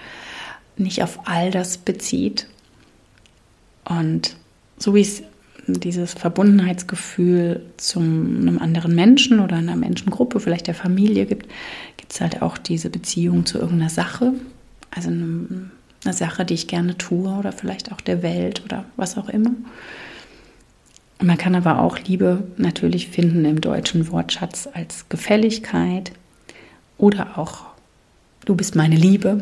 nicht 0.77 1.03
auf 1.03 1.27
all 1.27 1.51
das 1.51 1.77
bezieht. 1.77 2.47
Und 3.85 4.35
so 4.77 4.95
wie 4.95 5.01
es 5.01 5.21
dieses 5.67 6.13
Verbundenheitsgefühl 6.13 7.61
zu 7.77 7.99
einem 7.99 8.59
anderen 8.59 8.95
Menschen 8.95 9.39
oder 9.39 9.57
einer 9.57 9.75
Menschengruppe, 9.75 10.39
vielleicht 10.39 10.67
der 10.67 10.75
Familie 10.75 11.25
gibt, 11.25 11.47
gibt 11.97 12.13
es 12.13 12.21
halt 12.21 12.41
auch 12.41 12.57
diese 12.57 12.89
Beziehung 12.89 13.45
zu 13.45 13.59
irgendeiner 13.59 13.89
Sache, 13.89 14.33
also 14.89 15.09
eine, 15.09 15.69
eine 16.03 16.13
Sache, 16.13 16.45
die 16.45 16.55
ich 16.55 16.67
gerne 16.67 16.97
tue 16.97 17.29
oder 17.29 17.51
vielleicht 17.51 17.91
auch 17.91 18.01
der 18.01 18.23
Welt 18.23 18.63
oder 18.65 18.85
was 18.97 19.17
auch 19.17 19.29
immer. 19.29 19.51
Man 21.21 21.37
kann 21.37 21.53
aber 21.53 21.79
auch 21.79 21.99
Liebe 21.99 22.43
natürlich 22.57 23.07
finden 23.07 23.45
im 23.45 23.61
deutschen 23.61 24.11
Wortschatz 24.11 24.67
als 24.73 25.07
Gefälligkeit 25.07 26.11
oder 26.97 27.37
auch 27.37 27.65
du 28.45 28.55
bist 28.55 28.75
meine 28.75 28.95
Liebe. 28.95 29.39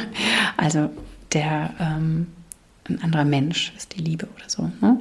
also 0.58 0.90
der 1.32 1.70
ähm, 1.80 2.26
ein 2.88 3.02
anderer 3.02 3.24
Mensch 3.24 3.72
ist 3.76 3.96
die 3.96 4.02
Liebe 4.02 4.28
oder 4.36 4.48
so. 4.48 4.70
Ne? 4.80 4.98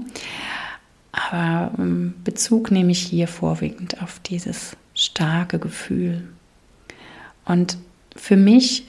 Aber 1.11 1.71
ähm, 1.77 2.15
Bezug 2.23 2.71
nehme 2.71 2.91
ich 2.91 2.99
hier 2.99 3.27
vorwiegend 3.27 4.01
auf 4.01 4.19
dieses 4.19 4.75
starke 4.95 5.59
Gefühl. 5.59 6.27
Und 7.45 7.77
für 8.15 8.37
mich 8.37 8.87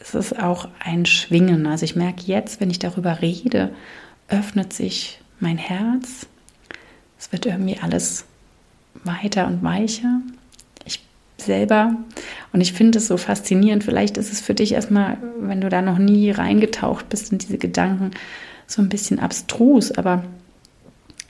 ist 0.00 0.14
es 0.14 0.32
auch 0.32 0.68
ein 0.78 1.04
Schwingen. 1.04 1.66
Also 1.66 1.84
ich 1.84 1.96
merke 1.96 2.22
jetzt, 2.24 2.60
wenn 2.60 2.70
ich 2.70 2.78
darüber 2.78 3.20
rede, 3.20 3.74
öffnet 4.28 4.72
sich 4.72 5.20
mein 5.40 5.58
Herz. 5.58 6.26
Es 7.18 7.32
wird 7.32 7.46
irgendwie 7.46 7.78
alles 7.78 8.24
weiter 9.04 9.46
und 9.46 9.62
weicher. 9.62 10.20
Selber, 11.40 11.94
und 12.52 12.60
ich 12.60 12.72
finde 12.72 12.98
es 12.98 13.06
so 13.06 13.16
faszinierend, 13.16 13.84
vielleicht 13.84 14.16
ist 14.16 14.32
es 14.32 14.40
für 14.40 14.54
dich 14.54 14.72
erstmal, 14.72 15.18
wenn 15.38 15.60
du 15.60 15.68
da 15.68 15.82
noch 15.82 15.98
nie 15.98 16.30
reingetaucht 16.30 17.08
bist 17.08 17.30
in 17.32 17.38
diese 17.38 17.58
Gedanken, 17.58 18.10
so 18.66 18.82
ein 18.82 18.88
bisschen 18.88 19.20
abstrus, 19.20 19.92
aber 19.92 20.24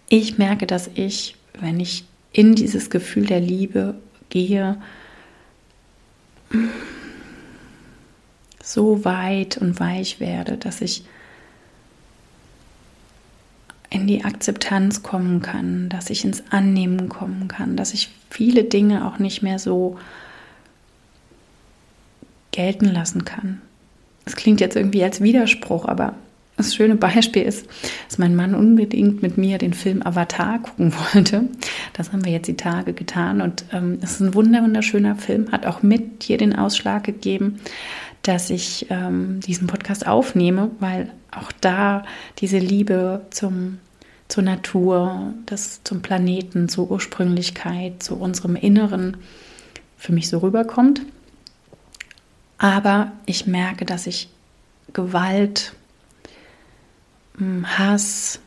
ich 0.08 0.38
merke, 0.38 0.66
dass 0.66 0.90
ich, 0.94 1.36
wenn 1.60 1.78
ich 1.78 2.04
in 2.32 2.54
dieses 2.54 2.88
Gefühl 2.90 3.26
der 3.26 3.40
Liebe 3.40 3.96
gehe, 4.30 4.80
so 8.62 9.04
weit 9.04 9.58
und 9.58 9.78
weich 9.80 10.20
werde, 10.20 10.56
dass 10.56 10.80
ich 10.80 11.04
in 13.90 14.06
die 14.06 14.24
Akzeptanz 14.24 15.02
kommen 15.02 15.40
kann, 15.40 15.88
dass 15.88 16.10
ich 16.10 16.24
ins 16.24 16.42
Annehmen 16.50 17.08
kommen 17.08 17.48
kann, 17.48 17.76
dass 17.76 17.94
ich 17.94 18.10
viele 18.30 18.64
Dinge 18.64 19.06
auch 19.06 19.18
nicht 19.18 19.42
mehr 19.42 19.58
so 19.58 19.98
gelten 22.52 22.86
lassen 22.86 23.24
kann. 23.24 23.62
Es 24.24 24.36
klingt 24.36 24.60
jetzt 24.60 24.76
irgendwie 24.76 25.02
als 25.02 25.22
Widerspruch, 25.22 25.86
aber 25.86 26.14
das 26.58 26.74
schöne 26.74 26.96
Beispiel 26.96 27.42
ist, 27.42 27.66
dass 28.08 28.18
mein 28.18 28.34
Mann 28.34 28.54
unbedingt 28.54 29.22
mit 29.22 29.38
mir 29.38 29.58
den 29.58 29.72
Film 29.72 30.02
Avatar 30.02 30.58
gucken 30.58 30.92
wollte. 30.92 31.44
Das 31.92 32.12
haben 32.12 32.24
wir 32.24 32.32
jetzt 32.32 32.48
die 32.48 32.56
Tage 32.56 32.92
getan 32.92 33.40
und 33.40 33.64
ähm, 33.72 33.98
es 34.02 34.12
ist 34.12 34.20
ein 34.20 34.34
wunderschöner 34.34 35.14
Film, 35.14 35.52
hat 35.52 35.66
auch 35.66 35.82
mit 35.82 36.24
hier 36.24 36.36
den 36.36 36.54
Ausschlag 36.54 37.04
gegeben, 37.04 37.60
dass 38.22 38.50
ich 38.50 38.86
ähm, 38.90 39.40
diesen 39.40 39.66
Podcast 39.66 40.06
aufnehme, 40.06 40.70
weil 40.80 41.12
auch 41.30 41.52
da 41.60 42.04
diese 42.38 42.58
Liebe 42.58 43.26
zum, 43.30 43.78
zur 44.28 44.42
Natur, 44.42 45.34
das, 45.46 45.82
zum 45.84 46.02
Planeten, 46.02 46.68
zur 46.68 46.90
Ursprünglichkeit, 46.90 48.02
zu 48.02 48.16
unserem 48.16 48.56
Inneren 48.56 49.16
für 49.96 50.12
mich 50.12 50.28
so 50.28 50.38
rüberkommt. 50.38 51.02
Aber 52.58 53.12
ich 53.26 53.46
merke, 53.46 53.84
dass 53.84 54.06
ich 54.06 54.28
Gewalt 54.92 55.72
Hass, 57.64 58.40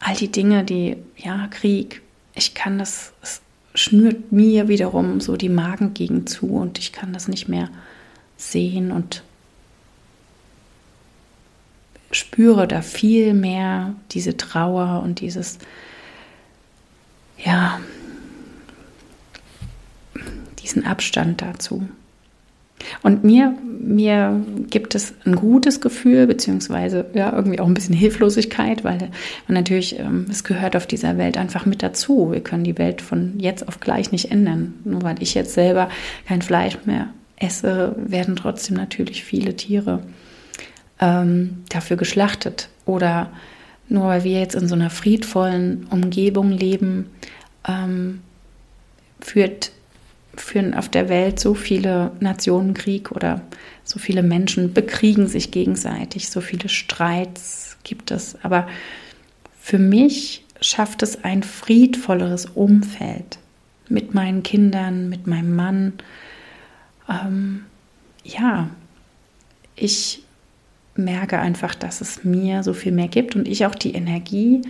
all 0.00 0.16
die 0.16 0.30
Dinge, 0.32 0.64
die, 0.64 0.96
ja, 1.16 1.46
Krieg, 1.48 2.02
ich 2.34 2.54
kann 2.54 2.78
das, 2.78 3.12
es 3.22 3.42
schnürt 3.74 4.32
mir 4.32 4.68
wiederum 4.68 5.20
so 5.20 5.36
die 5.36 5.48
Magengegend 5.48 6.28
zu 6.28 6.46
und 6.46 6.78
ich 6.78 6.92
kann 6.92 7.12
das 7.12 7.28
nicht 7.28 7.48
mehr 7.48 7.68
sehen 8.36 8.92
und 8.92 9.22
spüre 12.12 12.68
da 12.68 12.82
viel 12.82 13.34
mehr 13.34 13.94
diese 14.12 14.36
Trauer 14.36 15.02
und 15.02 15.20
dieses, 15.20 15.58
ja, 17.44 17.80
diesen 20.60 20.84
Abstand 20.84 21.42
dazu. 21.42 21.88
Und 23.02 23.24
mir, 23.24 23.56
mir 23.80 24.44
gibt 24.68 24.94
es 24.94 25.14
ein 25.24 25.36
gutes 25.36 25.80
Gefühl, 25.80 26.26
beziehungsweise 26.26 27.06
ja, 27.14 27.32
irgendwie 27.32 27.60
auch 27.60 27.66
ein 27.66 27.74
bisschen 27.74 27.94
Hilflosigkeit, 27.94 28.84
weil 28.84 29.10
natürlich, 29.48 29.98
ähm, 29.98 30.26
es 30.28 30.44
gehört 30.44 30.76
auf 30.76 30.86
dieser 30.86 31.16
Welt 31.16 31.38
einfach 31.38 31.66
mit 31.66 31.82
dazu. 31.82 32.30
Wir 32.32 32.40
können 32.40 32.64
die 32.64 32.76
Welt 32.76 33.00
von 33.00 33.38
jetzt 33.38 33.66
auf 33.68 33.80
gleich 33.80 34.12
nicht 34.12 34.30
ändern. 34.30 34.74
Nur 34.84 35.02
weil 35.02 35.22
ich 35.22 35.34
jetzt 35.34 35.54
selber 35.54 35.88
kein 36.26 36.42
Fleisch 36.42 36.78
mehr 36.84 37.08
esse, 37.36 37.94
werden 37.96 38.36
trotzdem 38.36 38.76
natürlich 38.76 39.24
viele 39.24 39.56
Tiere 39.56 40.02
ähm, 41.00 41.64
dafür 41.68 41.96
geschlachtet. 41.96 42.68
Oder 42.86 43.30
nur 43.88 44.06
weil 44.06 44.24
wir 44.24 44.38
jetzt 44.38 44.54
in 44.54 44.68
so 44.68 44.74
einer 44.74 44.90
friedvollen 44.90 45.86
Umgebung 45.90 46.50
leben, 46.50 47.10
ähm, 47.66 48.20
führt 49.20 49.72
führen 50.36 50.74
auf 50.74 50.88
der 50.88 51.08
Welt 51.08 51.38
so 51.38 51.54
viele 51.54 52.10
Nationen 52.20 52.74
Krieg 52.74 53.12
oder 53.12 53.42
so 53.84 53.98
viele 53.98 54.22
Menschen 54.22 54.72
bekriegen 54.72 55.28
sich 55.28 55.50
gegenseitig, 55.50 56.28
so 56.28 56.40
viele 56.40 56.68
Streits 56.68 57.76
gibt 57.84 58.10
es. 58.10 58.36
Aber 58.42 58.66
für 59.60 59.78
mich 59.78 60.44
schafft 60.60 61.02
es 61.02 61.22
ein 61.24 61.42
friedvolleres 61.42 62.46
Umfeld 62.46 63.38
mit 63.88 64.14
meinen 64.14 64.42
Kindern, 64.42 65.08
mit 65.08 65.26
meinem 65.26 65.54
Mann. 65.54 65.92
Ähm, 67.08 67.64
ja, 68.24 68.68
ich 69.76 70.22
merke 70.96 71.38
einfach, 71.38 71.74
dass 71.74 72.00
es 72.00 72.24
mir 72.24 72.62
so 72.62 72.72
viel 72.72 72.92
mehr 72.92 73.08
gibt 73.08 73.34
und 73.36 73.48
ich 73.48 73.66
auch 73.66 73.74
die 73.74 73.94
Energie 73.94 74.62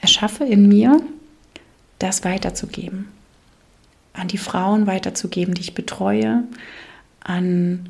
erschaffe 0.00 0.44
in 0.44 0.68
mir, 0.68 1.00
das 1.98 2.24
weiterzugeben 2.24 3.08
an 4.12 4.28
die 4.28 4.38
Frauen 4.38 4.86
weiterzugeben, 4.86 5.54
die 5.54 5.62
ich 5.62 5.74
betreue, 5.74 6.44
an 7.20 7.88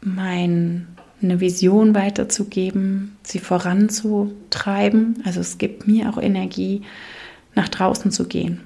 meine 0.00 0.86
Vision 1.20 1.94
weiterzugeben, 1.94 3.16
sie 3.22 3.38
voranzutreiben. 3.38 5.22
Also 5.24 5.40
es 5.40 5.58
gibt 5.58 5.86
mir 5.86 6.08
auch 6.10 6.18
Energie, 6.18 6.82
nach 7.54 7.68
draußen 7.68 8.10
zu 8.10 8.26
gehen. 8.26 8.60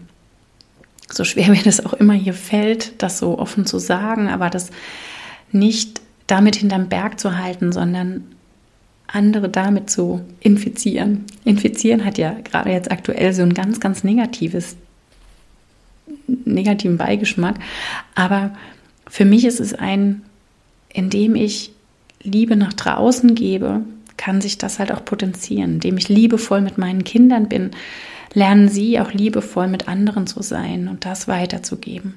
So 1.10 1.24
schwer 1.24 1.48
mir 1.50 1.62
das 1.62 1.84
auch 1.84 1.94
immer 1.94 2.14
hier 2.14 2.34
fällt, 2.34 3.02
das 3.02 3.18
so 3.18 3.38
offen 3.38 3.66
zu 3.66 3.78
sagen, 3.78 4.28
aber 4.28 4.50
das 4.50 4.70
nicht 5.52 6.00
damit 6.26 6.56
hinterm 6.56 6.88
Berg 6.88 7.20
zu 7.20 7.36
halten, 7.38 7.72
sondern 7.72 8.24
andere 9.06 9.48
damit 9.48 9.90
zu 9.90 10.22
infizieren. 10.40 11.24
Infizieren 11.44 12.04
hat 12.04 12.18
ja 12.18 12.34
gerade 12.42 12.70
jetzt 12.70 12.90
aktuell 12.90 13.32
so 13.32 13.42
ein 13.42 13.54
ganz, 13.54 13.78
ganz 13.78 14.02
negatives 14.02 14.76
negativen 16.26 16.96
Beigeschmack. 16.96 17.56
Aber 18.14 18.54
für 19.08 19.24
mich 19.24 19.44
ist 19.44 19.60
es 19.60 19.74
ein, 19.74 20.22
indem 20.88 21.34
ich 21.34 21.72
Liebe 22.22 22.56
nach 22.56 22.72
draußen 22.72 23.34
gebe, 23.34 23.82
kann 24.16 24.40
sich 24.40 24.58
das 24.58 24.78
halt 24.78 24.92
auch 24.92 25.04
potenzieren. 25.04 25.74
Indem 25.74 25.98
ich 25.98 26.08
liebevoll 26.08 26.60
mit 26.60 26.78
meinen 26.78 27.04
Kindern 27.04 27.48
bin, 27.48 27.72
lernen 28.34 28.68
sie 28.68 29.00
auch 29.00 29.12
liebevoll 29.12 29.68
mit 29.68 29.88
anderen 29.88 30.26
zu 30.26 30.42
sein 30.42 30.88
und 30.88 31.04
das 31.06 31.28
weiterzugeben. 31.28 32.14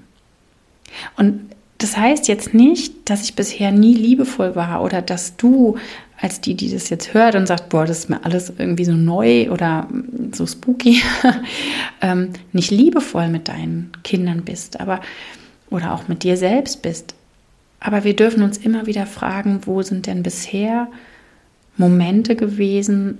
Und 1.16 1.42
das 1.78 1.96
heißt 1.96 2.28
jetzt 2.28 2.54
nicht, 2.54 3.10
dass 3.10 3.24
ich 3.24 3.36
bisher 3.36 3.72
nie 3.72 3.94
liebevoll 3.94 4.56
war 4.56 4.84
oder 4.84 5.02
dass 5.02 5.38
du 5.38 5.78
als 6.20 6.42
die, 6.42 6.56
die 6.56 6.72
das 6.72 6.90
jetzt 6.90 7.14
hört 7.14 7.36
und 7.36 7.48
sagt, 7.48 7.70
boah, 7.70 7.86
das 7.86 8.00
ist 8.00 8.10
mir 8.10 8.26
alles 8.26 8.52
irgendwie 8.58 8.86
so 8.86 8.94
neu 8.94 9.52
oder 9.52 9.88
so 10.34 10.48
spooky, 10.48 11.04
ähm, 12.02 12.30
nicht 12.52 12.72
liebevoll 12.72 13.28
mit 13.28 13.48
deinen 13.48 13.92
Kindern 14.04 14.44
bist. 14.44 14.80
Aber 14.80 15.02
oder 15.70 15.94
auch 15.94 16.08
mit 16.08 16.24
dir 16.24 16.38
selbst 16.38 16.82
bist. 16.82 17.14
Aber 17.80 18.04
wir 18.04 18.16
dürfen 18.16 18.42
uns 18.42 18.58
immer 18.58 18.86
wieder 18.86 19.06
fragen, 19.06 19.62
wo 19.66 19.82
sind 19.82 20.08
denn 20.08 20.24
bisher 20.24 20.88
Momente 21.76 22.36
gewesen, 22.36 23.20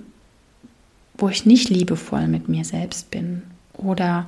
wo 1.18 1.28
ich 1.28 1.44
nicht 1.44 1.68
liebevoll 1.68 2.28
mit 2.28 2.48
mir 2.48 2.64
selbst 2.64 3.10
bin 3.10 3.42
oder 3.74 4.26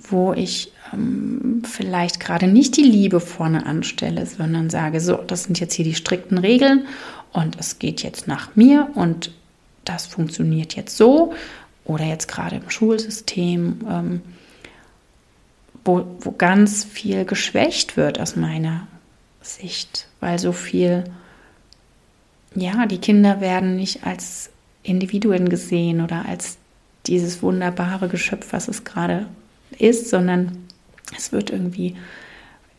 wo 0.00 0.32
ich 0.32 0.72
ähm, 0.92 1.62
vielleicht 1.64 2.20
gerade 2.20 2.46
nicht 2.46 2.76
die 2.76 2.82
Liebe 2.82 3.20
vorne 3.20 3.66
anstelle, 3.66 4.24
sondern 4.26 4.70
sage, 4.70 5.00
so, 5.00 5.16
das 5.16 5.44
sind 5.44 5.60
jetzt 5.60 5.74
hier 5.74 5.84
die 5.84 5.94
strikten 5.94 6.38
Regeln 6.38 6.86
und 7.32 7.58
es 7.58 7.78
geht 7.78 8.02
jetzt 8.02 8.28
nach 8.28 8.54
mir 8.54 8.88
und 8.94 9.32
das 9.84 10.06
funktioniert 10.06 10.76
jetzt 10.76 10.96
so 10.96 11.34
oder 11.84 12.04
jetzt 12.04 12.28
gerade 12.28 12.56
im 12.56 12.70
Schulsystem, 12.70 13.80
ähm, 13.88 14.22
wo, 15.84 16.06
wo 16.20 16.32
ganz 16.32 16.84
viel 16.84 17.24
geschwächt 17.24 17.96
wird 17.96 18.18
aus 18.20 18.36
meiner 18.36 18.86
Sicht, 19.42 20.08
weil 20.20 20.38
so 20.38 20.52
viel, 20.52 21.04
ja, 22.54 22.86
die 22.86 22.98
Kinder 22.98 23.40
werden 23.40 23.76
nicht 23.76 24.06
als 24.06 24.50
Individuen 24.84 25.48
gesehen 25.48 26.00
oder 26.00 26.26
als 26.28 26.58
dieses 27.06 27.42
wunderbare 27.42 28.08
Geschöpf, 28.08 28.52
was 28.52 28.68
es 28.68 28.84
gerade 28.84 29.26
ist, 29.78 30.08
sondern 30.08 30.58
es 31.16 31.32
wird 31.32 31.50
irgendwie 31.50 31.96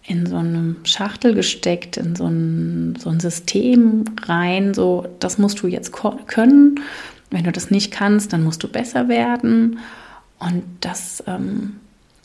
in 0.07 0.25
so 0.25 0.37
einem 0.37 0.77
Schachtel 0.83 1.33
gesteckt, 1.33 1.97
in 1.97 2.15
so 2.15 2.27
ein, 2.27 2.95
so 2.97 3.09
ein 3.09 3.19
System 3.19 4.05
rein, 4.23 4.73
so 4.73 5.07
das 5.19 5.37
musst 5.37 5.61
du 5.61 5.67
jetzt 5.67 5.91
können. 6.27 6.79
Wenn 7.31 7.43
du 7.43 7.51
das 7.51 7.71
nicht 7.71 7.91
kannst, 7.91 8.31
dann 8.31 8.43
musst 8.43 8.61
du 8.63 8.67
besser 8.67 9.07
werden. 9.07 9.79
Und 10.37 10.63
das, 10.81 11.23
ähm, 11.27 11.77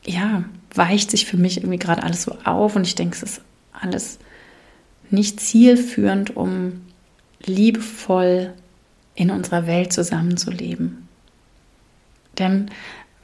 ja, 0.04 0.44
weicht 0.74 1.10
sich 1.10 1.26
für 1.26 1.38
mich 1.38 1.58
irgendwie 1.58 1.78
gerade 1.78 2.02
alles 2.02 2.24
so 2.24 2.36
auf 2.44 2.76
und 2.76 2.86
ich 2.86 2.94
denke, 2.94 3.16
es 3.16 3.22
ist 3.22 3.40
alles 3.72 4.18
nicht 5.10 5.40
zielführend, 5.40 6.36
um 6.36 6.82
liebevoll 7.44 8.52
in 9.14 9.30
unserer 9.30 9.66
Welt 9.66 9.92
zusammenzuleben. 9.92 11.08
Denn 12.38 12.70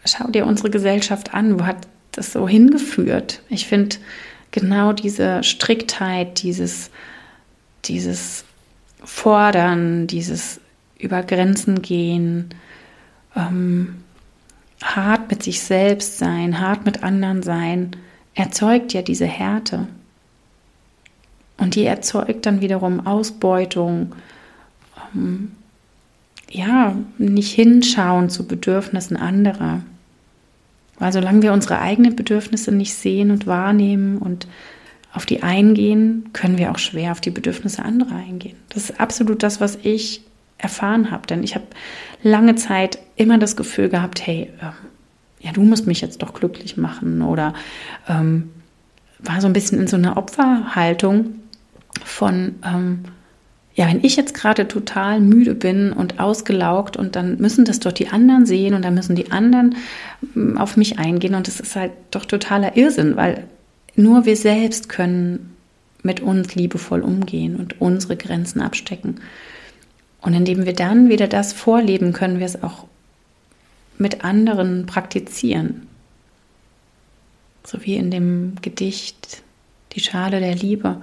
schau 0.04 0.28
dir 0.28 0.46
unsere 0.46 0.70
Gesellschaft 0.70 1.34
an, 1.34 1.58
wo 1.58 1.66
hat 1.66 1.86
das 2.12 2.32
so 2.32 2.48
hingeführt? 2.48 3.42
Ich 3.48 3.66
finde 3.66 3.96
genau 4.50 4.92
diese 4.92 5.42
Striktheit, 5.42 6.42
dieses, 6.42 6.90
dieses 7.84 8.44
Fordern, 9.02 10.06
dieses 10.06 10.60
über 10.98 11.22
Grenzen 11.22 11.82
gehen, 11.82 12.50
ähm, 13.34 14.02
hart 14.82 15.30
mit 15.30 15.42
sich 15.42 15.60
selbst 15.60 16.18
sein, 16.18 16.60
hart 16.60 16.84
mit 16.84 17.02
anderen 17.02 17.42
sein, 17.42 17.96
erzeugt 18.34 18.92
ja 18.92 19.02
diese 19.02 19.26
Härte. 19.26 19.86
Und 21.58 21.74
die 21.74 21.84
erzeugt 21.84 22.46
dann 22.46 22.60
wiederum 22.60 23.06
Ausbeutung, 23.06 24.14
ähm, 25.14 25.52
ja, 26.50 26.96
nicht 27.18 27.52
hinschauen 27.52 28.30
zu 28.30 28.46
Bedürfnissen 28.46 29.16
anderer. 29.16 29.82
Weil 30.98 31.12
solange 31.12 31.42
wir 31.42 31.52
unsere 31.52 31.80
eigenen 31.80 32.16
Bedürfnisse 32.16 32.72
nicht 32.72 32.94
sehen 32.94 33.30
und 33.30 33.46
wahrnehmen 33.46 34.18
und 34.18 34.46
auf 35.12 35.26
die 35.26 35.42
eingehen, 35.42 36.30
können 36.32 36.58
wir 36.58 36.70
auch 36.70 36.78
schwer 36.78 37.12
auf 37.12 37.20
die 37.20 37.30
Bedürfnisse 37.30 37.82
anderer 37.82 38.16
eingehen. 38.16 38.56
Das 38.70 38.90
ist 38.90 39.00
absolut 39.00 39.42
das, 39.42 39.60
was 39.60 39.78
ich 39.82 40.22
erfahren 40.58 41.10
habe. 41.10 41.26
Denn 41.26 41.42
ich 41.42 41.54
habe 41.54 41.66
lange 42.22 42.54
Zeit 42.54 42.98
immer 43.16 43.38
das 43.38 43.56
Gefühl 43.56 43.88
gehabt, 43.88 44.26
hey, 44.26 44.50
äh, 44.60 45.44
ja, 45.44 45.52
du 45.52 45.62
musst 45.62 45.86
mich 45.86 46.00
jetzt 46.00 46.22
doch 46.22 46.34
glücklich 46.34 46.76
machen. 46.76 47.22
Oder 47.22 47.54
ähm, 48.08 48.50
war 49.18 49.40
so 49.40 49.46
ein 49.46 49.52
bisschen 49.52 49.80
in 49.80 49.86
so 49.86 49.96
einer 49.96 50.16
Opferhaltung 50.16 51.36
von, 52.04 52.56
ähm, 52.64 53.04
ja, 53.76 53.86
wenn 53.88 54.02
ich 54.02 54.16
jetzt 54.16 54.32
gerade 54.32 54.66
total 54.66 55.20
müde 55.20 55.54
bin 55.54 55.92
und 55.92 56.18
ausgelaugt 56.18 56.96
und 56.96 57.14
dann 57.14 57.36
müssen 57.36 57.66
das 57.66 57.78
doch 57.78 57.92
die 57.92 58.08
anderen 58.08 58.46
sehen 58.46 58.72
und 58.72 58.82
dann 58.82 58.94
müssen 58.94 59.14
die 59.14 59.30
anderen 59.30 59.76
mm, 60.34 60.56
auf 60.56 60.78
mich 60.78 60.98
eingehen 60.98 61.34
und 61.34 61.46
das 61.46 61.60
ist 61.60 61.76
halt 61.76 61.92
doch 62.10 62.24
totaler 62.24 62.76
Irrsinn, 62.76 63.16
weil 63.16 63.44
nur 63.94 64.24
wir 64.24 64.36
selbst 64.36 64.88
können 64.88 65.54
mit 66.02 66.20
uns 66.20 66.54
liebevoll 66.54 67.02
umgehen 67.02 67.56
und 67.56 67.80
unsere 67.80 68.16
Grenzen 68.16 68.62
abstecken. 68.62 69.20
Und 70.22 70.32
indem 70.32 70.64
wir 70.64 70.72
dann 70.72 71.10
wieder 71.10 71.28
das 71.28 71.52
vorleben, 71.52 72.14
können 72.14 72.38
wir 72.38 72.46
es 72.46 72.62
auch 72.62 72.86
mit 73.98 74.24
anderen 74.24 74.86
praktizieren. 74.86 75.86
So 77.64 77.78
wie 77.82 77.96
in 77.96 78.10
dem 78.10 78.54
Gedicht 78.62 79.42
Die 79.92 80.00
Schale 80.00 80.40
der 80.40 80.54
Liebe. 80.54 81.02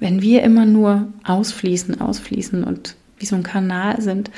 Wenn 0.00 0.22
wir 0.22 0.42
immer 0.42 0.64
nur 0.66 1.12
ausfließen, 1.24 2.00
ausfließen 2.00 2.64
und 2.64 2.96
wie 3.18 3.26
so 3.26 3.36
ein 3.36 3.42
Kanal 3.42 4.00
sind, 4.00 4.30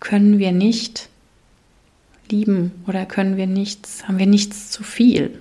können 0.00 0.38
wir 0.38 0.52
nicht 0.52 1.08
lieben 2.30 2.72
oder 2.86 3.04
können 3.04 3.36
wir 3.36 3.48
nichts, 3.48 4.06
haben 4.06 4.18
wir 4.18 4.26
nichts 4.26 4.70
zu 4.70 4.84
viel 4.84 5.36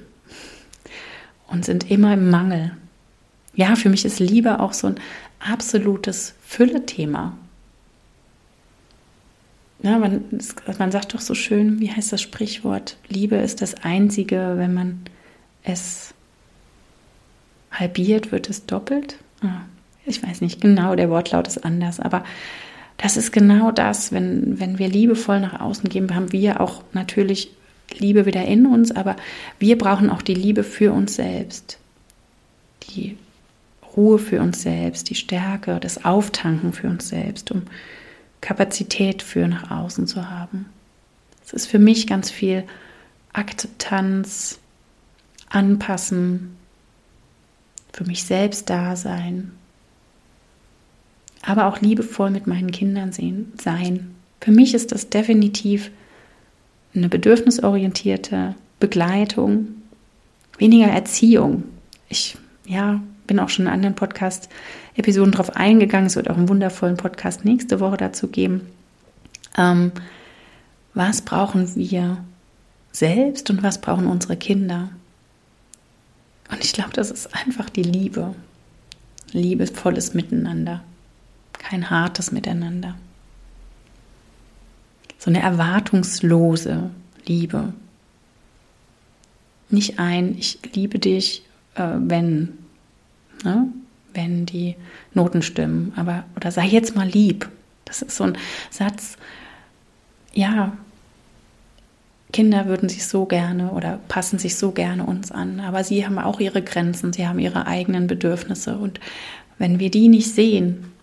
und 1.48 1.64
sind 1.64 1.90
immer 1.92 2.14
im 2.14 2.30
Mangel. 2.30 2.76
Ja, 3.56 3.76
für 3.76 3.90
mich 3.90 4.04
ist 4.04 4.20
Liebe 4.20 4.60
auch 4.60 4.74
so 4.74 4.88
ein 4.88 4.96
absolutes 5.40 6.34
Fülle-Thema. 6.44 7.38
Ja, 9.84 10.00
man, 10.00 10.24
man 10.80 10.92
sagt 10.92 11.14
doch 11.14 11.22
so 11.22 11.36
schön, 11.36 11.80
wie 11.80 11.92
heißt 11.92 12.12
das 12.12 12.22
Sprichwort? 12.22 12.98
Liebe 13.10 13.36
ist 13.36 13.62
das 13.62 13.76
Einzige, 13.76 14.54
wenn 14.58 14.74
man 14.74 15.02
es 15.64 16.16
halbiert, 17.72 18.32
wird 18.32 18.50
es 18.50 18.66
doppelt. 18.66 19.20
Ah, 19.42 19.62
ich 20.06 20.24
weiß 20.24 20.42
nicht 20.42 20.62
genau, 20.62 20.96
der 20.96 21.10
Wortlaut 21.10 21.48
ist 21.48 21.64
anders, 21.64 22.00
aber 22.00 22.24
das 22.98 23.18
ist 23.18 23.32
genau 23.32 23.72
das, 23.72 24.12
wenn, 24.12 24.60
wenn 24.60 24.80
wir 24.80 24.90
liebevoll 24.90 25.40
nach 25.40 25.60
außen 25.60 25.90
gehen, 25.90 26.16
haben 26.16 26.32
wir 26.32 26.62
auch 26.62 26.84
natürlich 26.94 27.52
Liebe 27.96 28.26
wieder 28.26 28.44
in 28.44 28.66
uns, 28.66 28.92
aber 28.92 29.16
wir 29.60 29.78
brauchen 29.78 30.10
auch 30.10 30.22
die 30.22 30.34
Liebe 30.34 30.64
für 30.64 30.92
uns 30.92 31.16
selbst. 31.16 31.78
Die 32.90 33.18
Ruhe 33.96 34.20
für 34.20 34.42
uns 34.42 34.62
selbst, 34.62 35.10
die 35.10 35.16
Stärke, 35.16 35.80
das 35.80 36.06
Auftanken 36.06 36.74
für 36.74 36.88
uns 36.88 37.08
selbst, 37.10 37.52
um 37.52 37.64
Kapazität 38.42 39.22
für 39.22 39.48
nach 39.48 39.72
außen 39.72 40.08
zu 40.08 40.30
haben. 40.30 40.68
Es 41.46 41.54
ist 41.54 41.68
für 41.68 41.80
mich 41.80 42.08
ganz 42.08 42.30
viel 42.30 42.64
Akzeptanz, 43.34 44.60
Anpassen, 45.50 46.57
für 47.98 48.04
mich 48.04 48.26
selbst 48.26 48.70
da 48.70 48.96
sein, 48.96 49.54
aber 51.42 51.66
auch 51.66 51.82
liebevoll 51.82 52.30
mit 52.30 52.46
meinen 52.46 52.70
Kindern 52.70 53.12
sehen, 53.12 53.54
sein. 53.60 54.14
Für 54.40 54.52
mich 54.52 54.76
ist 54.76 54.92
das 54.92 55.10
definitiv 55.10 55.90
eine 56.94 57.10
bedürfnisorientierte 57.10 58.54
Begleitung, 58.80 59.70
weniger 60.60 60.86
Erziehung. 60.86 61.64
Ich 62.08 62.38
ja, 62.68 63.02
bin 63.26 63.40
auch 63.40 63.50
schon 63.50 63.66
in 63.66 63.72
anderen 63.72 63.96
Podcast-Episoden 63.96 65.32
darauf 65.32 65.56
eingegangen. 65.56 66.06
Es 66.06 66.16
wird 66.16 66.30
auch 66.30 66.38
einen 66.38 66.50
wundervollen 66.50 66.98
Podcast 66.98 67.46
nächste 67.46 67.80
Woche 67.80 67.98
dazu 67.98 68.28
geben. 68.28 68.62
Ähm, 69.58 69.92
was 70.94 71.22
brauchen 71.22 71.76
wir 71.76 72.24
selbst 72.92 73.50
und 73.50 73.64
was 73.64 73.82
brauchen 73.82 74.06
unsere 74.06 74.38
Kinder? 74.38 74.92
Und 76.50 76.64
ich 76.64 76.74
glaube, 76.74 76.92
das 76.94 77.12
ist 77.12 77.34
einfach 77.34 77.70
die 77.70 77.84
Liebe. 77.84 78.36
Liebevolles 79.32 80.14
Miteinander. 80.14 80.84
Kein 81.54 81.90
hartes 81.90 82.32
Miteinander. 82.32 82.96
So 85.20 85.30
eine 85.30 85.42
erwartungslose 85.42 86.90
Liebe. 87.26 87.74
Nicht 89.70 90.00
ein, 90.00 90.38
ich 90.38 90.60
liebe 90.74 91.00
dich, 91.00 91.44
äh, 91.76 91.96
wenn, 91.98 92.58
ne? 93.44 93.68
wenn 94.14 94.46
die 94.46 94.76
Noten 95.14 95.42
stimmen, 95.42 95.92
aber, 95.96 96.24
oder 96.36 96.52
sei 96.52 96.68
jetzt 96.68 96.96
mal 96.96 97.08
lieb. 97.08 97.50
Das 97.84 98.02
ist 98.02 98.16
so 98.16 98.24
ein 98.24 98.38
Satz, 98.70 99.18
ja, 100.34 100.78
Kinder 102.38 102.68
würden 102.68 102.88
sich 102.88 103.08
so 103.08 103.26
gerne 103.26 103.72
oder 103.72 104.00
passen 104.10 104.38
sich 104.38 104.58
so 104.58 104.72
gerne 104.72 105.08
uns 105.08 105.32
an, 105.32 105.60
aber 105.60 105.84
sie 105.84 106.06
haben 106.06 106.20
auch 106.20 106.40
ihre 106.40 106.62
Grenzen, 106.62 107.12
sie 107.12 107.28
haben 107.28 107.40
ihre 107.40 107.66
eigenen 107.66 108.06
Bedürfnisse 108.06 108.78
und 108.78 109.00
wenn 109.58 109.80
wir 109.80 109.90
die 109.90 110.08
nicht 110.08 110.32
sehen, 110.32 110.94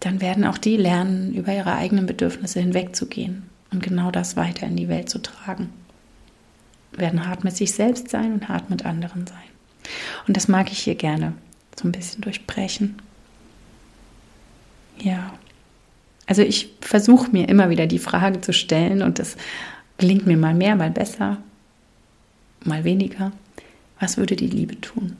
dann 0.00 0.20
werden 0.20 0.44
auch 0.44 0.58
die 0.58 0.76
lernen, 0.76 1.32
über 1.32 1.54
ihre 1.54 1.74
eigenen 1.74 2.06
Bedürfnisse 2.06 2.58
hinwegzugehen 2.58 3.44
und 3.70 3.84
genau 3.84 4.10
das 4.10 4.34
weiter 4.34 4.66
in 4.66 4.74
die 4.74 4.88
Welt 4.88 5.08
zu 5.08 5.22
tragen. 5.22 5.68
Werden 6.90 7.28
hart 7.28 7.44
mit 7.44 7.56
sich 7.56 7.70
selbst 7.70 8.08
sein 8.08 8.32
und 8.32 8.48
hart 8.48 8.68
mit 8.68 8.84
anderen 8.84 9.28
sein. 9.28 9.38
Und 10.26 10.36
das 10.36 10.48
mag 10.48 10.72
ich 10.72 10.80
hier 10.80 10.96
gerne 10.96 11.34
so 11.80 11.86
ein 11.86 11.92
bisschen 11.92 12.22
durchbrechen. 12.22 12.96
Ja. 15.00 15.34
Also 16.26 16.42
ich 16.42 16.74
versuche 16.80 17.30
mir 17.30 17.48
immer 17.48 17.70
wieder 17.70 17.86
die 17.86 18.00
Frage 18.00 18.40
zu 18.40 18.52
stellen 18.52 19.02
und 19.02 19.20
das 19.20 19.36
gelingt 19.98 20.26
mir 20.26 20.36
mal 20.36 20.54
mehr, 20.54 20.76
mal 20.76 20.90
besser, 20.90 21.38
mal 22.64 22.84
weniger. 22.84 23.32
was 23.98 24.18
würde 24.18 24.36
die 24.36 24.48
Liebe 24.48 24.78
tun? 24.80 25.16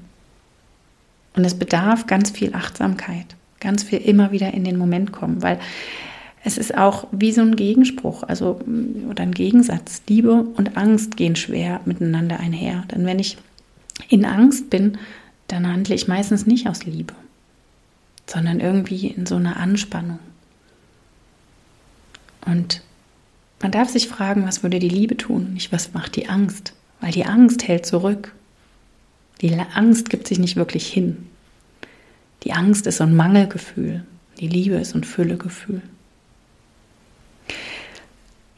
Und 1.34 1.44
es 1.44 1.58
bedarf 1.58 2.06
ganz 2.06 2.30
viel 2.30 2.54
Achtsamkeit, 2.54 3.36
ganz 3.60 3.82
viel 3.82 3.98
immer 3.98 4.32
wieder 4.32 4.52
in 4.52 4.64
den 4.64 4.76
Moment 4.76 5.12
kommen, 5.12 5.42
weil 5.42 5.58
es 6.44 6.58
ist 6.58 6.76
auch 6.76 7.08
wie 7.10 7.32
so 7.32 7.40
ein 7.40 7.56
Gegenspruch, 7.56 8.22
also 8.22 8.60
oder 9.10 9.22
ein 9.22 9.32
Gegensatz. 9.32 10.02
Liebe 10.08 10.32
und 10.32 10.76
Angst 10.76 11.16
gehen 11.16 11.36
schwer 11.36 11.80
miteinander 11.84 12.38
einher. 12.38 12.84
Denn 12.92 13.04
wenn 13.04 13.18
ich 13.18 13.36
in 14.08 14.24
Angst 14.24 14.70
bin, 14.70 14.98
dann 15.48 15.66
handle 15.66 15.94
ich 15.94 16.06
meistens 16.06 16.46
nicht 16.46 16.68
aus 16.68 16.84
Liebe, 16.84 17.14
sondern 18.26 18.60
irgendwie 18.60 19.08
in 19.08 19.26
so 19.26 19.36
einer 19.36 19.56
Anspannung. 19.56 20.20
Und 22.44 22.82
man 23.60 23.72
darf 23.72 23.88
sich 23.88 24.08
fragen, 24.08 24.46
was 24.46 24.62
würde 24.62 24.78
die 24.78 24.88
Liebe 24.88 25.16
tun, 25.16 25.54
nicht 25.54 25.72
was 25.72 25.94
macht 25.94 26.16
die 26.16 26.28
Angst, 26.28 26.74
weil 27.00 27.12
die 27.12 27.24
Angst 27.24 27.66
hält 27.66 27.86
zurück. 27.86 28.34
Die 29.40 29.54
Angst 29.54 30.10
gibt 30.10 30.28
sich 30.28 30.38
nicht 30.38 30.56
wirklich 30.56 30.86
hin. 30.86 31.28
Die 32.44 32.52
Angst 32.52 32.86
ist 32.86 32.98
so 32.98 33.04
ein 33.04 33.16
Mangelgefühl, 33.16 34.04
die 34.40 34.48
Liebe 34.48 34.76
ist 34.76 34.90
so 34.90 34.98
ein 34.98 35.04
Füllegefühl. 35.04 35.82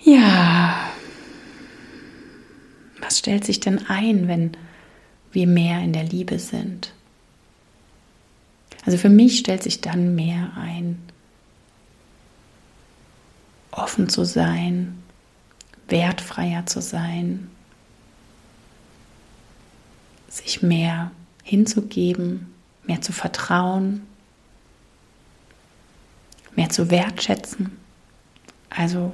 Ja, 0.01 0.91
was 3.01 3.19
stellt 3.19 3.45
sich 3.45 3.61
denn 3.61 3.87
ein, 3.89 4.29
wenn 4.29 4.53
wir 5.33 5.47
mehr 5.47 5.81
in 5.81 5.93
der 5.93 6.05
Liebe 6.05 6.39
sind? 6.39 6.93
Also 8.85 8.99
für 8.99 9.09
mich 9.09 9.39
stellt 9.39 9.63
sich 9.63 9.81
dann 9.81 10.15
mehr 10.15 10.53
ein, 10.57 10.99
offen 13.79 14.09
zu 14.09 14.25
sein, 14.25 15.03
wertfreier 15.88 16.67
zu 16.67 16.81
sein, 16.83 17.51
sich 20.29 20.62
mehr 20.62 21.11
hinzugeben, 21.43 22.53
mehr 22.85 23.01
zu 23.01 23.12
vertrauen, 23.12 24.03
mehr 26.55 26.69
zu 26.69 26.91
wertschätzen. 26.91 27.77
Also 28.69 29.12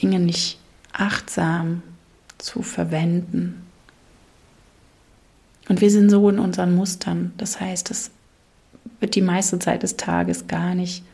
Dinge 0.00 0.20
nicht 0.20 0.58
achtsam 0.92 1.82
zu 2.38 2.62
verwenden. 2.62 3.66
Und 5.68 5.80
wir 5.80 5.90
sind 5.90 6.10
so 6.10 6.28
in 6.28 6.38
unseren 6.38 6.74
Mustern. 6.74 7.32
Das 7.38 7.60
heißt, 7.60 7.90
es 7.90 8.10
wird 9.00 9.14
die 9.14 9.22
meiste 9.22 9.58
Zeit 9.58 9.82
des 9.82 9.96
Tages 9.96 10.48
gar 10.48 10.74
nicht 10.74 11.04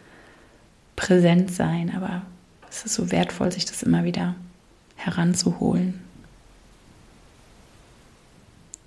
präsent 0.99 1.55
sein, 1.55 1.95
aber 1.95 2.23
es 2.69 2.85
ist 2.85 2.95
so 2.95 3.13
wertvoll, 3.13 3.53
sich 3.53 3.65
das 3.65 3.85
immer 3.85 4.03
wieder 4.03 4.35
heranzuholen. 4.97 6.01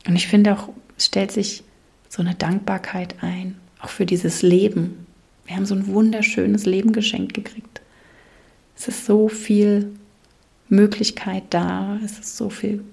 Und 0.05 0.17
ich 0.17 0.27
finde 0.27 0.53
auch, 0.53 0.69
es 0.97 1.05
stellt 1.05 1.31
sich 1.31 1.63
so 2.09 2.21
eine 2.21 2.35
Dankbarkeit 2.35 3.15
ein, 3.23 3.55
auch 3.79 3.87
für 3.87 4.05
dieses 4.05 4.41
Leben. 4.41 5.07
Wir 5.45 5.55
haben 5.55 5.65
so 5.65 5.73
ein 5.73 5.87
wunderschönes 5.87 6.65
Leben 6.65 6.91
geschenkt 6.91 7.33
gekriegt. 7.33 7.81
Es 8.75 8.89
ist 8.89 9.05
so 9.05 9.29
viel 9.29 9.93
Möglichkeit 10.67 11.43
da, 11.51 11.97
es 12.03 12.19
ist 12.19 12.35
so 12.35 12.49
viel 12.49 12.83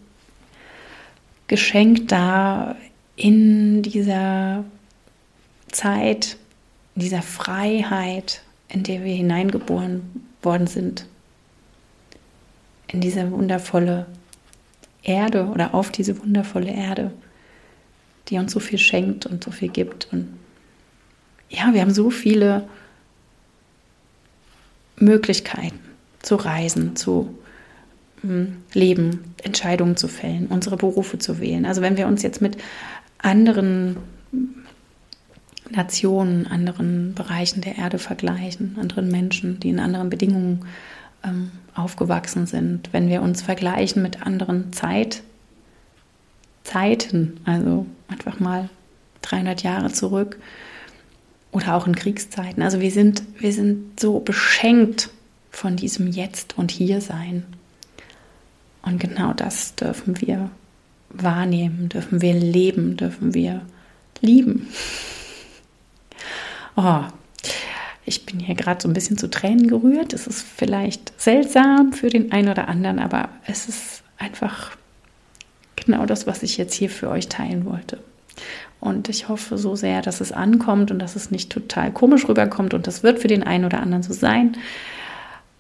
Geschenk 1.49 2.07
da 2.07 2.77
in 3.17 3.83
dieser 3.83 4.65
Zeit, 5.73 6.37
in 6.95 7.03
dieser 7.03 7.23
Freiheit, 7.23 8.43
in 8.69 8.83
der 8.83 9.05
wir 9.05 9.15
hineingeboren 9.15 10.03
worden 10.43 10.67
sind. 10.67 11.07
In 12.89 13.01
diese 13.01 13.31
wundervolle 13.31 14.07
Erde 15.03 15.47
oder 15.47 15.75
auf 15.75 15.91
diese 15.91 16.19
wundervolle 16.21 16.71
Erde, 16.71 17.13
die 18.29 18.39
uns 18.39 18.53
so 18.53 18.61
viel 18.61 18.79
schenkt 18.79 19.27
und 19.27 19.45
so 19.45 19.51
viel 19.51 19.69
gibt. 19.69 20.09
Und 20.13 20.29
ja, 21.49 21.73
wir 21.73 21.81
haben 21.81 21.93
so 21.93 22.11
viele 22.11 22.69
Möglichkeiten 24.97 25.79
zu 26.21 26.37
reisen, 26.37 26.97
zu 26.97 27.39
hm, 28.23 28.57
leben, 28.75 29.35
Entscheidungen 29.43 29.97
zu 29.97 30.09
fällen, 30.09 30.47
unsere 30.47 30.77
Berufe 30.77 31.19
zu 31.19 31.41
wählen. 31.41 31.65
Also 31.65 31.81
wenn 31.83 31.97
wir 31.97 32.07
uns 32.07 32.23
jetzt 32.23 32.43
mit 32.43 32.59
anderen 33.19 33.97
Nationen, 35.71 36.47
anderen 36.47 37.15
Bereichen 37.15 37.61
der 37.61 37.77
Erde 37.77 37.99
vergleichen, 37.99 38.77
anderen 38.81 39.11
Menschen, 39.11 39.61
die 39.61 39.69
in 39.69 39.81
anderen 39.81 40.11
Bedingungen 40.11 40.65
ähm, 41.25 41.51
aufgewachsen 41.75 42.47
sind, 42.47 42.93
wenn 42.93 43.09
wir 43.09 43.23
uns 43.23 43.43
vergleichen 43.43 44.03
mit 44.03 44.23
anderen 44.23 44.73
Zeit, 44.73 45.23
Zeiten, 46.65 47.41
also 47.45 47.87
einfach 48.09 48.41
mal 48.41 48.69
300 49.23 49.63
Jahre 49.63 49.93
zurück 49.93 50.39
oder 51.53 51.75
auch 51.75 51.87
in 51.87 51.95
Kriegszeiten. 51.95 52.63
Also 52.63 52.81
wir 52.81 52.91
sind, 52.91 53.23
wir 53.39 53.53
sind 53.53 53.99
so 54.01 54.21
beschenkt 54.21 55.11
von 55.51 55.77
diesem 55.77 56.09
Jetzt 56.09 56.59
und 56.59 56.71
Hier-Sein. 56.71 57.45
Und 58.83 59.01
genau 59.01 59.33
das 59.33 59.75
dürfen 59.75 60.21
wir 60.21 60.51
wahrnehmen, 61.11 61.89
dürfen 61.89 62.21
wir 62.21 62.35
leben, 62.35 62.97
dürfen 62.97 63.35
wir 63.35 63.63
lieben. 64.21 64.69
Oh, 66.81 67.03
ich 68.05 68.25
bin 68.25 68.39
hier 68.39 68.55
gerade 68.55 68.81
so 68.81 68.89
ein 68.89 68.93
bisschen 68.93 69.19
zu 69.19 69.29
Tränen 69.29 69.67
gerührt. 69.67 70.13
Es 70.13 70.29
ist 70.29 70.47
vielleicht 70.47 71.21
seltsam 71.21 71.93
für 71.93 72.09
den 72.09 72.31
einen 72.31 72.49
oder 72.49 72.69
anderen, 72.69 73.01
aber 73.01 73.31
es 73.49 73.69
ist 73.69 74.05
einfach 74.17 74.77
genau 75.75 76.07
das, 76.07 76.29
was 76.29 76.45
ich 76.45 76.57
jetzt 76.57 76.75
hier 76.75 76.89
für 76.89 77.11
euch 77.11 77.29
teilen 77.29 77.65
wollte. 77.65 77.99
Und 78.79 79.09
ich 79.09 79.29
hoffe 79.29 79.59
so 79.59 79.75
sehr, 79.75 80.03
dass 80.03 80.21
es 80.21 80.31
ankommt 80.31 80.93
und 80.93 81.01
dass 81.01 81.17
es 81.17 81.33
nicht 81.33 81.51
total 81.51 81.91
komisch 81.91 82.29
rüberkommt. 82.29 82.75
Und 82.75 82.87
das 82.87 83.03
wird 83.03 83.19
für 83.19 83.27
den 83.27 83.43
einen 83.43 83.65
oder 83.65 83.81
anderen 83.81 84.05
so 84.05 84.13
sein. 84.13 84.57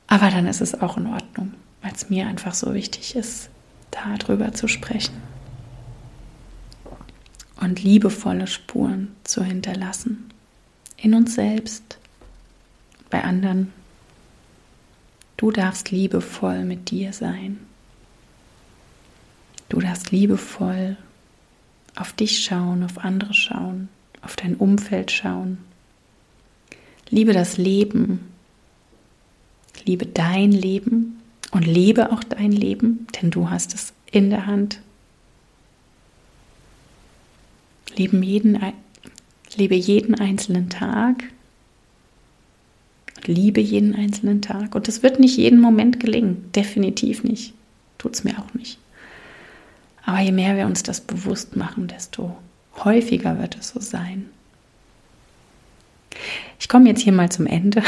Aber 0.07 0.31
dann 0.31 0.47
ist 0.47 0.61
es 0.61 0.81
auch 0.81 0.99
in 0.99 1.09
Ordnung, 1.09 1.55
weil 1.83 1.93
es 1.97 2.09
mir 2.11 2.29
einfach 2.29 2.55
so 2.55 2.75
wichtig 2.75 3.17
ist, 3.17 3.51
darüber 3.91 4.53
zu 4.53 4.69
sprechen. 4.69 5.21
Und 7.61 7.83
liebevolle 7.83 8.47
Spuren 8.47 9.17
zu 9.25 9.43
hinterlassen. 9.43 10.31
In 11.01 11.15
uns 11.15 11.35
selbst, 11.35 11.99
bei 13.09 13.23
anderen. 13.23 13.73
Du 15.37 15.53
darfst 15.53 15.91
liebevoll 15.91 16.65
mit 16.65 16.91
dir 16.91 17.13
sein. 17.13 17.61
Du 19.69 19.81
darfst 19.81 20.11
liebevoll 20.11 20.97
auf 21.95 22.13
dich 22.13 22.45
schauen, 22.45 22.83
auf 22.83 22.99
andere 22.99 23.35
schauen, 23.35 23.89
auf 24.23 24.35
dein 24.35 24.57
Umfeld 24.57 25.11
schauen. 25.13 25.59
Liebe 27.11 27.33
das 27.33 27.57
Leben. 27.57 28.33
Liebe 29.85 30.07
dein 30.07 30.53
Leben 30.53 31.21
und 31.53 31.67
lebe 31.67 32.13
auch 32.13 32.25
dein 32.25 32.53
Leben, 32.53 33.07
denn 33.21 33.31
du 33.31 33.49
hast 33.51 33.75
es 33.75 33.93
in 34.11 34.31
der 34.31 34.47
Hand. 34.47 34.81
Leben 37.95 38.23
jeden, 38.23 38.61
lebe 39.57 39.75
jeden 39.75 40.15
einzelnen 40.15 40.69
Tag. 40.69 41.25
Liebe 43.25 43.61
jeden 43.61 43.95
einzelnen 43.95 44.43
Tag. 44.43 44.75
Und 44.75 44.89
es 44.89 45.03
wird 45.03 45.21
nicht 45.21 45.37
jeden 45.37 45.61
Moment 45.61 46.01
gelingen. 46.01 46.51
Definitiv 46.55 47.25
nicht. 47.25 47.55
Tut 47.99 48.15
es 48.15 48.25
mir 48.25 48.39
auch 48.39 48.55
nicht. 48.55 48.79
Aber 50.05 50.21
je 50.21 50.33
mehr 50.33 50.57
wir 50.57 50.67
uns 50.67 50.83
das 50.83 51.01
bewusst 51.01 51.57
machen, 51.57 51.89
desto 51.89 52.37
häufiger 52.85 53.39
wird 53.39 53.57
es 53.59 53.71
so 53.71 53.81
sein. 53.81 54.31
Ich 56.59 56.69
komme 56.69 56.89
jetzt 56.89 57.03
hier 57.03 57.13
mal 57.13 57.31
zum 57.31 57.47
Ende 57.47 57.83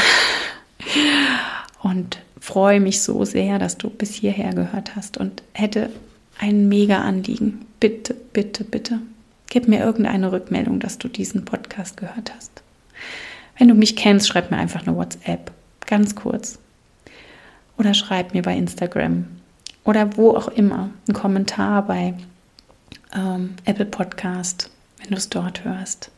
und 1.81 2.19
freue 2.39 2.79
mich 2.79 3.01
so 3.01 3.25
sehr, 3.25 3.59
dass 3.59 3.77
du 3.77 3.89
bis 3.89 4.13
hierher 4.13 4.53
gehört 4.53 4.95
hast 4.95 5.17
und 5.17 5.41
hätte 5.53 5.89
ein 6.37 6.69
mega 6.69 7.01
Anliegen. 7.01 7.65
Bitte, 7.79 8.13
bitte, 8.13 8.63
bitte, 8.63 8.99
gib 9.51 9.67
mir 9.67 9.83
irgendeine 9.83 10.31
Rückmeldung, 10.31 10.79
dass 10.79 10.97
du 10.97 11.09
diesen 11.09 11.43
Podcast 11.43 11.97
gehört 11.97 12.33
hast. 12.33 12.63
Wenn 13.57 13.67
du 13.67 13.73
mich 13.73 13.97
kennst, 13.97 14.29
schreib 14.29 14.49
mir 14.49 14.55
einfach 14.55 14.87
eine 14.87 14.95
WhatsApp, 14.95 15.51
ganz 15.85 16.15
kurz. 16.15 16.57
Oder 17.77 17.93
schreib 17.93 18.33
mir 18.33 18.43
bei 18.43 18.55
Instagram 18.55 19.27
oder 19.83 20.15
wo 20.15 20.31
auch 20.37 20.47
immer, 20.47 20.91
einen 21.05 21.15
Kommentar 21.15 21.85
bei 21.85 22.13
ähm, 23.13 23.55
Apple 23.65 23.85
Podcast, 23.85 24.69
wenn 24.99 25.09
du 25.09 25.15
es 25.15 25.27
dort 25.27 25.65
hörst. 25.65 26.11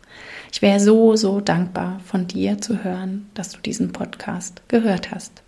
Ich 0.52 0.62
wäre 0.62 0.80
so, 0.80 1.16
so 1.16 1.42
dankbar 1.42 2.02
von 2.06 2.28
dir 2.28 2.62
zu 2.62 2.84
hören, 2.84 3.30
dass 3.34 3.50
du 3.50 3.60
diesen 3.62 3.94
Podcast 3.94 4.62
gehört 4.68 5.10
hast. 5.10 5.42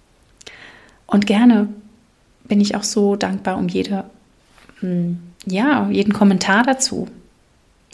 Und 1.06 1.28
gerne 1.28 1.70
bin 2.46 2.62
ich 2.62 2.76
auch 2.76 2.84
so 2.84 3.16
dankbar 3.16 3.58
um 3.58 3.68
jede, 3.68 4.06
hm, 4.80 5.20
ja, 5.46 5.88
jeden 5.92 6.14
Kommentar 6.14 6.64
dazu. 6.64 7.10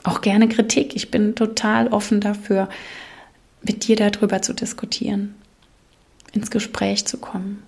Auch 0.04 0.22
gerne 0.22 0.50
Kritik. 0.50 0.96
Ich 0.96 1.12
bin 1.12 1.36
total 1.36 1.88
offen 1.88 2.22
dafür, 2.22 2.70
mit 3.62 3.88
dir 3.88 3.96
darüber 3.96 4.42
zu 4.42 4.54
diskutieren, 4.54 5.36
ins 6.34 6.50
Gespräch 6.50 7.06
zu 7.06 7.18
kommen. 7.18 7.62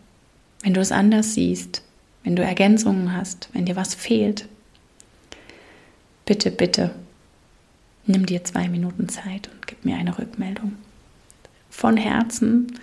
Wenn 0.63 0.73
du 0.73 0.81
es 0.81 0.91
anders 0.91 1.33
siehst, 1.33 1.83
wenn 2.23 2.35
du 2.35 2.43
Ergänzungen 2.43 3.15
hast, 3.15 3.49
wenn 3.53 3.65
dir 3.65 3.75
was 3.75 3.93
fehlt. 3.93 4.47
bitte, 6.25 6.51
bitte, 6.51 6.91
nimm 8.05 8.25
dir 8.25 8.43
zwei 8.43 8.69
Minuten 8.69 9.09
Zeit 9.09 9.49
und 9.53 9.67
gib 9.67 9.83
mir 9.85 9.97
eine 9.97 10.17
Rückmeldung. 10.17 10.73
Von 11.69 11.97
Herzen, 11.97 12.79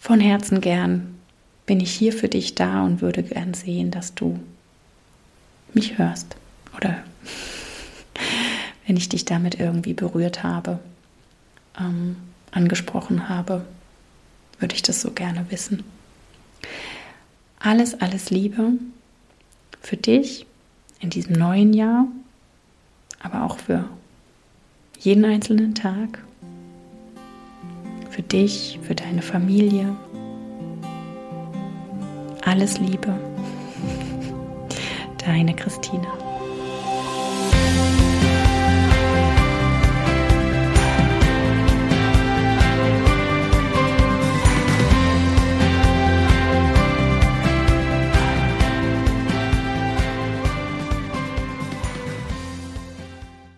von 0.00 0.20
Herzen 0.20 0.60
gern 0.60 1.18
bin 1.66 1.80
ich 1.80 1.92
hier 1.92 2.12
für 2.12 2.28
dich 2.28 2.54
da 2.54 2.82
und 2.82 3.02
würde 3.02 3.22
gern 3.22 3.52
sehen, 3.54 3.90
dass 3.90 4.14
du 4.14 4.40
mich 5.74 5.98
hörst 5.98 6.36
oder 6.76 7.04
wenn 8.90 8.96
ich 8.96 9.08
dich 9.08 9.24
damit 9.24 9.60
irgendwie 9.60 9.94
berührt 9.94 10.42
habe, 10.42 10.80
ähm, 11.78 12.16
angesprochen 12.50 13.28
habe, 13.28 13.64
würde 14.58 14.74
ich 14.74 14.82
das 14.82 15.00
so 15.00 15.12
gerne 15.12 15.46
wissen. 15.48 15.84
Alles, 17.60 18.00
alles 18.00 18.30
Liebe 18.30 18.72
für 19.80 19.96
dich 19.96 20.44
in 20.98 21.08
diesem 21.08 21.34
neuen 21.34 21.72
Jahr, 21.72 22.08
aber 23.22 23.44
auch 23.44 23.58
für 23.60 23.84
jeden 24.98 25.24
einzelnen 25.24 25.76
Tag, 25.76 26.24
für 28.10 28.22
dich, 28.22 28.80
für 28.82 28.96
deine 28.96 29.22
Familie. 29.22 29.94
Alles 32.44 32.80
Liebe, 32.80 33.16
deine 35.24 35.54
Christina. 35.54 36.19